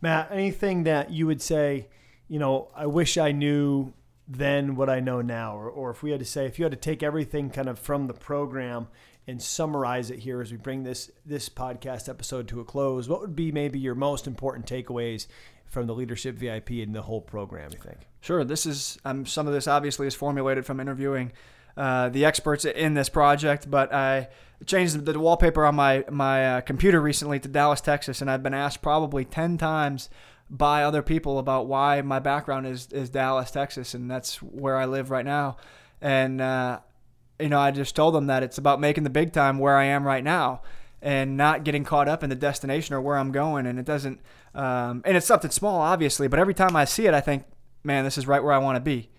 Matt, 0.00 0.30
anything 0.32 0.84
that 0.84 1.10
you 1.10 1.26
would 1.26 1.42
say, 1.42 1.88
you 2.28 2.38
know, 2.38 2.68
I 2.74 2.86
wish 2.86 3.18
I 3.18 3.32
knew 3.32 3.92
then 4.26 4.76
what 4.76 4.88
I 4.88 5.00
know 5.00 5.20
now, 5.20 5.56
or, 5.56 5.68
or 5.68 5.90
if 5.90 6.02
we 6.02 6.12
had 6.12 6.20
to 6.20 6.26
say, 6.26 6.46
if 6.46 6.58
you 6.58 6.64
had 6.64 6.72
to 6.72 6.78
take 6.78 7.02
everything 7.02 7.50
kind 7.50 7.68
of 7.68 7.78
from 7.78 8.06
the 8.06 8.14
program 8.14 8.86
and 9.26 9.42
summarize 9.42 10.10
it 10.10 10.20
here 10.20 10.40
as 10.40 10.50
we 10.50 10.56
bring 10.56 10.82
this 10.82 11.10
this 11.26 11.48
podcast 11.48 12.08
episode 12.08 12.48
to 12.48 12.60
a 12.60 12.64
close, 12.64 13.08
what 13.08 13.20
would 13.20 13.36
be 13.36 13.52
maybe 13.52 13.78
your 13.78 13.94
most 13.94 14.26
important 14.26 14.66
takeaways 14.66 15.26
from 15.66 15.86
the 15.86 15.94
leadership 15.94 16.36
VIP 16.36 16.70
and 16.70 16.94
the 16.94 17.02
whole 17.02 17.20
program? 17.20 17.70
You 17.72 17.78
think? 17.78 17.98
Sure. 18.20 18.44
This 18.44 18.66
is 18.66 18.98
um, 19.04 19.26
some 19.26 19.46
of 19.46 19.52
this 19.52 19.66
obviously 19.66 20.06
is 20.06 20.14
formulated 20.14 20.64
from 20.64 20.78
interviewing 20.80 21.32
uh, 21.76 22.08
the 22.08 22.24
experts 22.24 22.64
in 22.64 22.94
this 22.94 23.08
project, 23.08 23.70
but 23.70 23.92
I 23.92 24.28
changed 24.66 25.04
the 25.04 25.18
wallpaper 25.18 25.64
on 25.64 25.74
my 25.74 26.04
my 26.10 26.56
uh, 26.56 26.60
computer 26.60 27.00
recently 27.00 27.38
to 27.40 27.48
Dallas, 27.48 27.80
Texas, 27.80 28.20
and 28.20 28.30
I've 28.30 28.42
been 28.42 28.54
asked 28.54 28.82
probably 28.82 29.24
ten 29.24 29.58
times 29.58 30.10
by 30.48 30.82
other 30.82 31.02
people 31.02 31.38
about 31.38 31.66
why 31.66 32.02
my 32.02 32.18
background 32.18 32.66
is 32.66 32.88
is 32.92 33.10
Dallas, 33.10 33.50
Texas, 33.50 33.94
and 33.94 34.10
that's 34.10 34.42
where 34.42 34.76
I 34.76 34.86
live 34.86 35.10
right 35.10 35.24
now. 35.24 35.56
And 36.00 36.40
uh, 36.40 36.80
you 37.38 37.48
know, 37.48 37.58
I 37.58 37.70
just 37.70 37.96
told 37.96 38.14
them 38.14 38.26
that 38.26 38.42
it's 38.42 38.58
about 38.58 38.80
making 38.80 39.04
the 39.04 39.10
big 39.10 39.32
time 39.32 39.58
where 39.58 39.76
I 39.76 39.84
am 39.84 40.04
right 40.04 40.24
now, 40.24 40.62
and 41.02 41.36
not 41.36 41.64
getting 41.64 41.84
caught 41.84 42.08
up 42.08 42.22
in 42.22 42.30
the 42.30 42.36
destination 42.36 42.94
or 42.94 43.00
where 43.00 43.16
I'm 43.16 43.32
going. 43.32 43.66
And 43.66 43.78
it 43.78 43.86
doesn't, 43.86 44.20
um, 44.54 45.02
and 45.04 45.16
it's 45.16 45.26
something 45.26 45.50
small, 45.50 45.80
obviously, 45.80 46.28
but 46.28 46.38
every 46.38 46.54
time 46.54 46.76
I 46.76 46.84
see 46.84 47.06
it, 47.06 47.14
I 47.14 47.20
think, 47.20 47.44
man, 47.82 48.04
this 48.04 48.18
is 48.18 48.26
right 48.26 48.42
where 48.42 48.52
I 48.52 48.58
want 48.58 48.76
to 48.76 48.80
be. 48.80 49.10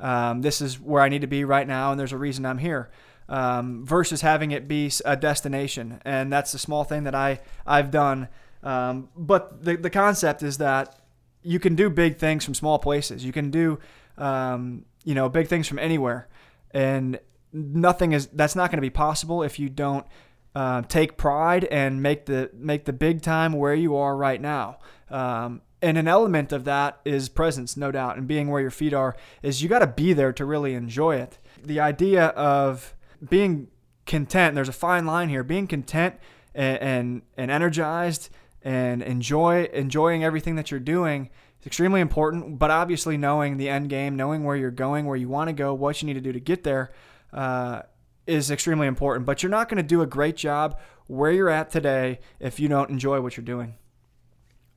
Um, 0.00 0.42
this 0.42 0.60
is 0.60 0.78
where 0.80 1.02
I 1.02 1.08
need 1.08 1.22
to 1.22 1.26
be 1.26 1.44
right 1.44 1.66
now, 1.66 1.90
and 1.90 1.98
there's 1.98 2.12
a 2.12 2.18
reason 2.18 2.44
I'm 2.46 2.58
here. 2.58 2.90
Um, 3.28 3.84
versus 3.84 4.20
having 4.20 4.52
it 4.52 4.68
be 4.68 4.90
a 5.04 5.16
destination, 5.16 6.00
and 6.04 6.32
that's 6.32 6.52
the 6.52 6.58
small 6.58 6.84
thing 6.84 7.04
that 7.04 7.14
I 7.14 7.40
I've 7.66 7.90
done. 7.90 8.28
Um, 8.62 9.08
but 9.16 9.64
the 9.64 9.76
the 9.76 9.90
concept 9.90 10.44
is 10.44 10.58
that 10.58 11.00
you 11.42 11.58
can 11.58 11.74
do 11.74 11.90
big 11.90 12.18
things 12.18 12.44
from 12.44 12.54
small 12.54 12.78
places. 12.78 13.24
You 13.24 13.32
can 13.32 13.50
do 13.50 13.80
um, 14.16 14.84
you 15.04 15.14
know 15.14 15.28
big 15.28 15.48
things 15.48 15.66
from 15.66 15.80
anywhere, 15.80 16.28
and 16.70 17.18
nothing 17.52 18.12
is 18.12 18.26
that's 18.28 18.54
not 18.54 18.70
going 18.70 18.78
to 18.78 18.82
be 18.82 18.90
possible 18.90 19.42
if 19.42 19.58
you 19.58 19.68
don't 19.68 20.06
uh, 20.54 20.82
take 20.82 21.16
pride 21.16 21.64
and 21.64 22.02
make 22.02 22.26
the 22.26 22.50
make 22.54 22.84
the 22.84 22.92
big 22.92 23.22
time 23.22 23.52
where 23.52 23.74
you 23.74 23.96
are 23.96 24.16
right 24.16 24.40
now. 24.40 24.78
Um, 25.10 25.62
and 25.82 25.98
an 25.98 26.08
element 26.08 26.52
of 26.52 26.64
that 26.64 27.00
is 27.04 27.28
presence, 27.28 27.76
no 27.76 27.92
doubt, 27.92 28.16
and 28.16 28.26
being 28.26 28.48
where 28.48 28.60
your 28.60 28.70
feet 28.70 28.94
are 28.94 29.16
is 29.42 29.62
you 29.62 29.68
got 29.68 29.80
to 29.80 29.86
be 29.86 30.12
there 30.12 30.32
to 30.32 30.44
really 30.44 30.74
enjoy 30.74 31.16
it. 31.16 31.38
The 31.62 31.80
idea 31.80 32.26
of 32.28 32.94
being 33.28 33.68
content, 34.06 34.54
there's 34.54 34.68
a 34.68 34.72
fine 34.72 35.06
line 35.06 35.28
here. 35.28 35.42
Being 35.42 35.66
content 35.66 36.16
and 36.54 36.78
and, 36.80 37.22
and 37.36 37.50
energized 37.50 38.30
and 38.62 39.02
enjoy 39.02 39.64
enjoying 39.72 40.24
everything 40.24 40.56
that 40.56 40.70
you're 40.70 40.80
doing 40.80 41.30
is 41.60 41.66
extremely 41.66 42.00
important. 42.00 42.58
But 42.58 42.70
obviously, 42.70 43.16
knowing 43.16 43.58
the 43.58 43.68
end 43.68 43.90
game, 43.90 44.16
knowing 44.16 44.44
where 44.44 44.56
you're 44.56 44.70
going, 44.70 45.06
where 45.06 45.16
you 45.16 45.28
want 45.28 45.48
to 45.48 45.52
go, 45.52 45.74
what 45.74 46.00
you 46.00 46.06
need 46.06 46.14
to 46.14 46.20
do 46.20 46.32
to 46.32 46.40
get 46.40 46.64
there, 46.64 46.90
uh, 47.32 47.82
is 48.26 48.50
extremely 48.50 48.86
important. 48.86 49.26
But 49.26 49.42
you're 49.42 49.50
not 49.50 49.68
going 49.68 49.76
to 49.76 49.82
do 49.82 50.02
a 50.02 50.06
great 50.06 50.36
job 50.36 50.80
where 51.06 51.30
you're 51.30 51.50
at 51.50 51.70
today 51.70 52.20
if 52.40 52.58
you 52.58 52.68
don't 52.68 52.90
enjoy 52.90 53.20
what 53.20 53.36
you're 53.36 53.44
doing. 53.44 53.74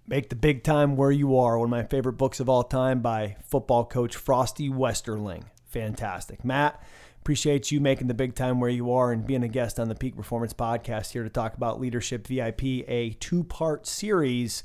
Make 0.10 0.30
the 0.30 0.36
Big 0.36 0.64
Time 0.64 0.96
Where 0.96 1.12
You 1.12 1.38
Are, 1.38 1.60
one 1.60 1.68
of 1.68 1.70
my 1.70 1.84
favorite 1.84 2.14
books 2.14 2.40
of 2.40 2.50
all 2.50 2.64
time 2.64 3.00
by 3.00 3.36
football 3.46 3.86
coach 3.86 4.16
Frosty 4.16 4.68
Westering. 4.68 5.46
Fantastic. 5.68 6.44
Matt, 6.44 6.82
appreciate 7.22 7.72
you 7.72 7.80
making 7.80 8.08
the 8.08 8.16
big 8.16 8.34
time 8.34 8.60
where 8.60 8.72
you 8.72 8.92
are 8.92 9.12
and 9.12 9.28
being 9.28 9.44
a 9.44 9.48
guest 9.48 9.80
on 9.80 9.88
the 9.88 9.94
Peak 9.94 10.16
Performance 10.16 10.52
Podcast 10.52 11.12
here 11.12 11.22
to 11.24 11.30
talk 11.30 11.54
about 11.54 11.80
Leadership 11.80 12.26
VIP, 12.26 12.64
a 12.88 13.16
two 13.20 13.44
part 13.44 13.86
series. 13.86 14.64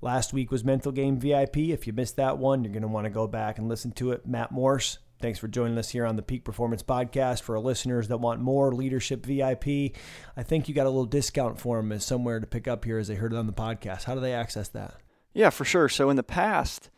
Last 0.00 0.32
week 0.32 0.50
was 0.50 0.64
Mental 0.64 0.92
Game 0.92 1.20
VIP. 1.20 1.58
If 1.58 1.86
you 1.86 1.92
missed 1.92 2.16
that 2.16 2.38
one, 2.38 2.64
you're 2.64 2.72
going 2.72 2.80
to 2.80 2.88
want 2.88 3.04
to 3.04 3.10
go 3.10 3.26
back 3.26 3.58
and 3.58 3.68
listen 3.68 3.92
to 3.92 4.12
it. 4.12 4.26
Matt 4.26 4.50
Morse, 4.50 4.96
Thanks 5.18 5.38
for 5.38 5.48
joining 5.48 5.78
us 5.78 5.90
here 5.90 6.04
on 6.04 6.16
the 6.16 6.22
Peak 6.22 6.44
Performance 6.44 6.82
Podcast. 6.82 7.40
For 7.40 7.56
our 7.56 7.62
listeners 7.62 8.08
that 8.08 8.18
want 8.18 8.42
more 8.42 8.70
leadership 8.72 9.24
VIP, 9.24 9.96
I 10.36 10.42
think 10.42 10.68
you 10.68 10.74
got 10.74 10.84
a 10.84 10.90
little 10.90 11.06
discount 11.06 11.58
for 11.58 11.78
them 11.78 11.90
as 11.90 12.04
somewhere 12.04 12.38
to 12.38 12.46
pick 12.46 12.68
up 12.68 12.84
here 12.84 12.98
as 12.98 13.08
they 13.08 13.14
heard 13.14 13.32
it 13.32 13.38
on 13.38 13.46
the 13.46 13.52
podcast. 13.54 14.04
How 14.04 14.14
do 14.14 14.20
they 14.20 14.34
access 14.34 14.68
that? 14.68 14.96
Yeah, 15.32 15.48
for 15.48 15.64
sure. 15.64 15.88
So 15.88 16.10
in 16.10 16.16
the 16.16 16.22
past, 16.22 16.90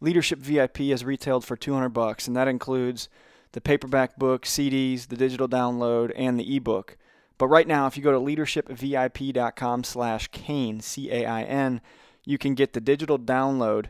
leadership 0.00 0.38
VIP 0.38 0.78
has 0.78 1.04
retailed 1.04 1.44
for 1.44 1.56
200 1.56 1.88
bucks, 1.88 2.28
and 2.28 2.36
that 2.36 2.46
includes 2.46 3.08
the 3.52 3.60
paperback 3.60 4.16
book, 4.16 4.44
CDs, 4.44 5.08
the 5.08 5.16
digital 5.16 5.48
download, 5.48 6.12
and 6.14 6.38
the 6.38 6.56
ebook. 6.56 6.96
But 7.38 7.48
right 7.48 7.66
now, 7.66 7.88
if 7.88 7.96
you 7.96 8.04
go 8.04 8.12
to 8.12 8.18
leadershipvip.com 8.18 9.82
slash 9.82 10.28
Cain, 10.28 10.78
C-A-I-N, 10.78 11.80
you 12.24 12.38
can 12.38 12.54
get 12.54 12.72
the 12.72 12.80
digital 12.80 13.18
download 13.18 13.86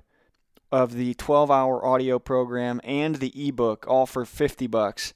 of 0.74 0.94
the 0.94 1.14
12-hour 1.14 1.87
audio 1.87 2.18
program 2.18 2.80
and 2.82 3.16
the 3.16 3.48
ebook 3.48 3.87
all 3.87 4.06
for 4.06 4.24
50 4.24 4.66
bucks. 4.66 5.14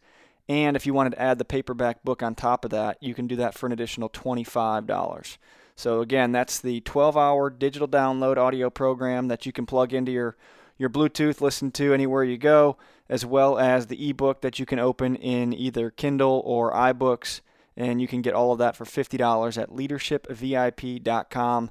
And 0.49 0.77
if 0.77 0.87
you 0.87 0.95
wanted 0.95 1.11
to 1.11 1.21
add 1.21 1.39
the 1.39 1.45
paperback 1.45 2.05
book 2.05 2.23
on 2.23 2.37
top 2.37 2.65
of 2.65 2.71
that, 2.71 3.03
you 3.03 3.13
can 3.13 3.27
do 3.27 3.35
that 3.37 3.55
for 3.55 3.67
an 3.67 3.73
additional 3.73 4.09
$25. 4.09 5.37
So 5.75 6.01
again, 6.01 6.31
that's 6.31 6.61
the 6.61 6.81
12-hour 6.83 7.51
digital 7.51 7.89
download 7.89 8.37
audio 8.37 8.71
program 8.71 9.27
that 9.29 9.47
you 9.47 9.53
can 9.53 9.67
plug 9.67 9.93
into 9.93 10.13
your 10.13 10.37
your 10.81 10.89
Bluetooth, 10.89 11.41
listen 11.41 11.73
to 11.73 11.93
anywhere 11.93 12.23
you 12.23 12.39
go, 12.39 12.77
as 13.09 13.27
well 13.27 13.59
as 13.59 13.89
the 13.89 14.11
ebook 14.11 14.43
that 14.43 14.61
you 14.61 14.67
can 14.67 14.79
open 14.79 15.17
in 15.17 15.53
either 15.53 15.91
Kindle 15.91 16.41
or 16.45 16.73
iBooks. 16.73 17.41
And 17.77 18.01
you 18.01 18.07
can 18.07 18.23
get 18.23 18.35
all 18.35 18.53
of 18.53 18.59
that 18.59 18.77
for 18.77 18.85
$50 18.85 19.61
at 19.61 19.71
leadershipvip.com 19.71 21.71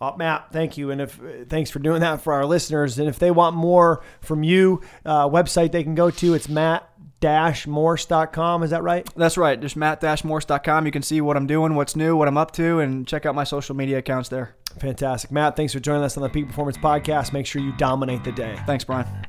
Oh, 0.00 0.16
Matt, 0.16 0.52
thank 0.52 0.78
you, 0.78 0.92
and 0.92 1.00
if 1.00 1.18
thanks 1.48 1.70
for 1.70 1.80
doing 1.80 2.02
that 2.02 2.22
for 2.22 2.32
our 2.32 2.46
listeners. 2.46 3.00
And 3.00 3.08
if 3.08 3.18
they 3.18 3.32
want 3.32 3.56
more 3.56 4.04
from 4.20 4.44
you, 4.44 4.80
uh, 5.04 5.28
website 5.28 5.72
they 5.72 5.82
can 5.82 5.96
go 5.96 6.08
to 6.10 6.34
it's 6.34 6.48
matt-morse.com. 6.48 8.62
Is 8.62 8.70
that 8.70 8.84
right? 8.84 9.10
That's 9.16 9.36
right. 9.36 9.60
Just 9.60 9.74
matt-morse.com. 9.76 10.86
You 10.86 10.92
can 10.92 11.02
see 11.02 11.20
what 11.20 11.36
I'm 11.36 11.48
doing, 11.48 11.74
what's 11.74 11.96
new, 11.96 12.16
what 12.16 12.28
I'm 12.28 12.38
up 12.38 12.52
to, 12.52 12.78
and 12.78 13.08
check 13.08 13.26
out 13.26 13.34
my 13.34 13.42
social 13.44 13.74
media 13.74 13.98
accounts 13.98 14.28
there. 14.28 14.54
Fantastic, 14.78 15.32
Matt. 15.32 15.56
Thanks 15.56 15.72
for 15.72 15.80
joining 15.80 16.04
us 16.04 16.16
on 16.16 16.22
the 16.22 16.28
Peak 16.28 16.46
Performance 16.46 16.78
Podcast. 16.78 17.32
Make 17.32 17.46
sure 17.46 17.60
you 17.60 17.72
dominate 17.72 18.22
the 18.22 18.30
day. 18.30 18.56
Thanks, 18.66 18.84
Brian. 18.84 19.27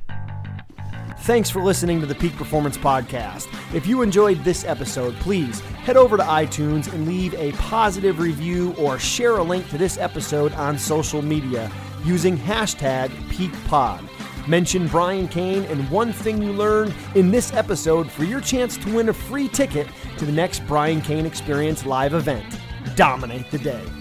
Thanks 1.23 1.49
for 1.49 1.61
listening 1.61 1.99
to 1.99 2.07
the 2.07 2.15
Peak 2.15 2.35
Performance 2.37 2.77
Podcast. 2.77 3.47
If 3.75 3.85
you 3.85 4.01
enjoyed 4.01 4.43
this 4.43 4.63
episode, 4.63 5.13
please 5.15 5.59
head 5.59 5.95
over 5.95 6.17
to 6.17 6.23
iTunes 6.23 6.91
and 6.91 7.07
leave 7.07 7.33
a 7.35 7.51
positive 7.53 8.19
review 8.19 8.73
or 8.79 8.97
share 8.97 9.37
a 9.37 9.43
link 9.43 9.69
to 9.69 9.77
this 9.77 9.97
episode 9.97 10.53
on 10.53 10.77
social 10.77 11.21
media 11.21 11.69
using 12.03 12.37
hashtag 12.37 13.09
PeakPod. 13.29 14.09
Mention 14.47 14.87
Brian 14.87 15.27
Cain 15.27 15.65
and 15.65 15.87
one 15.91 16.13
thing 16.13 16.41
you 16.41 16.51
learned 16.51 16.95
in 17.13 17.29
this 17.29 17.53
episode 17.53 18.09
for 18.09 18.23
your 18.23 18.41
chance 18.41 18.77
to 18.77 18.95
win 18.95 19.09
a 19.09 19.13
free 19.13 19.47
ticket 19.47 19.87
to 20.17 20.25
the 20.25 20.31
next 20.31 20.65
Brian 20.65 21.01
Cain 21.01 21.25
Experience 21.25 21.85
live 21.85 22.15
event. 22.15 22.59
Dominate 22.95 23.51
the 23.51 23.59
day. 23.59 23.98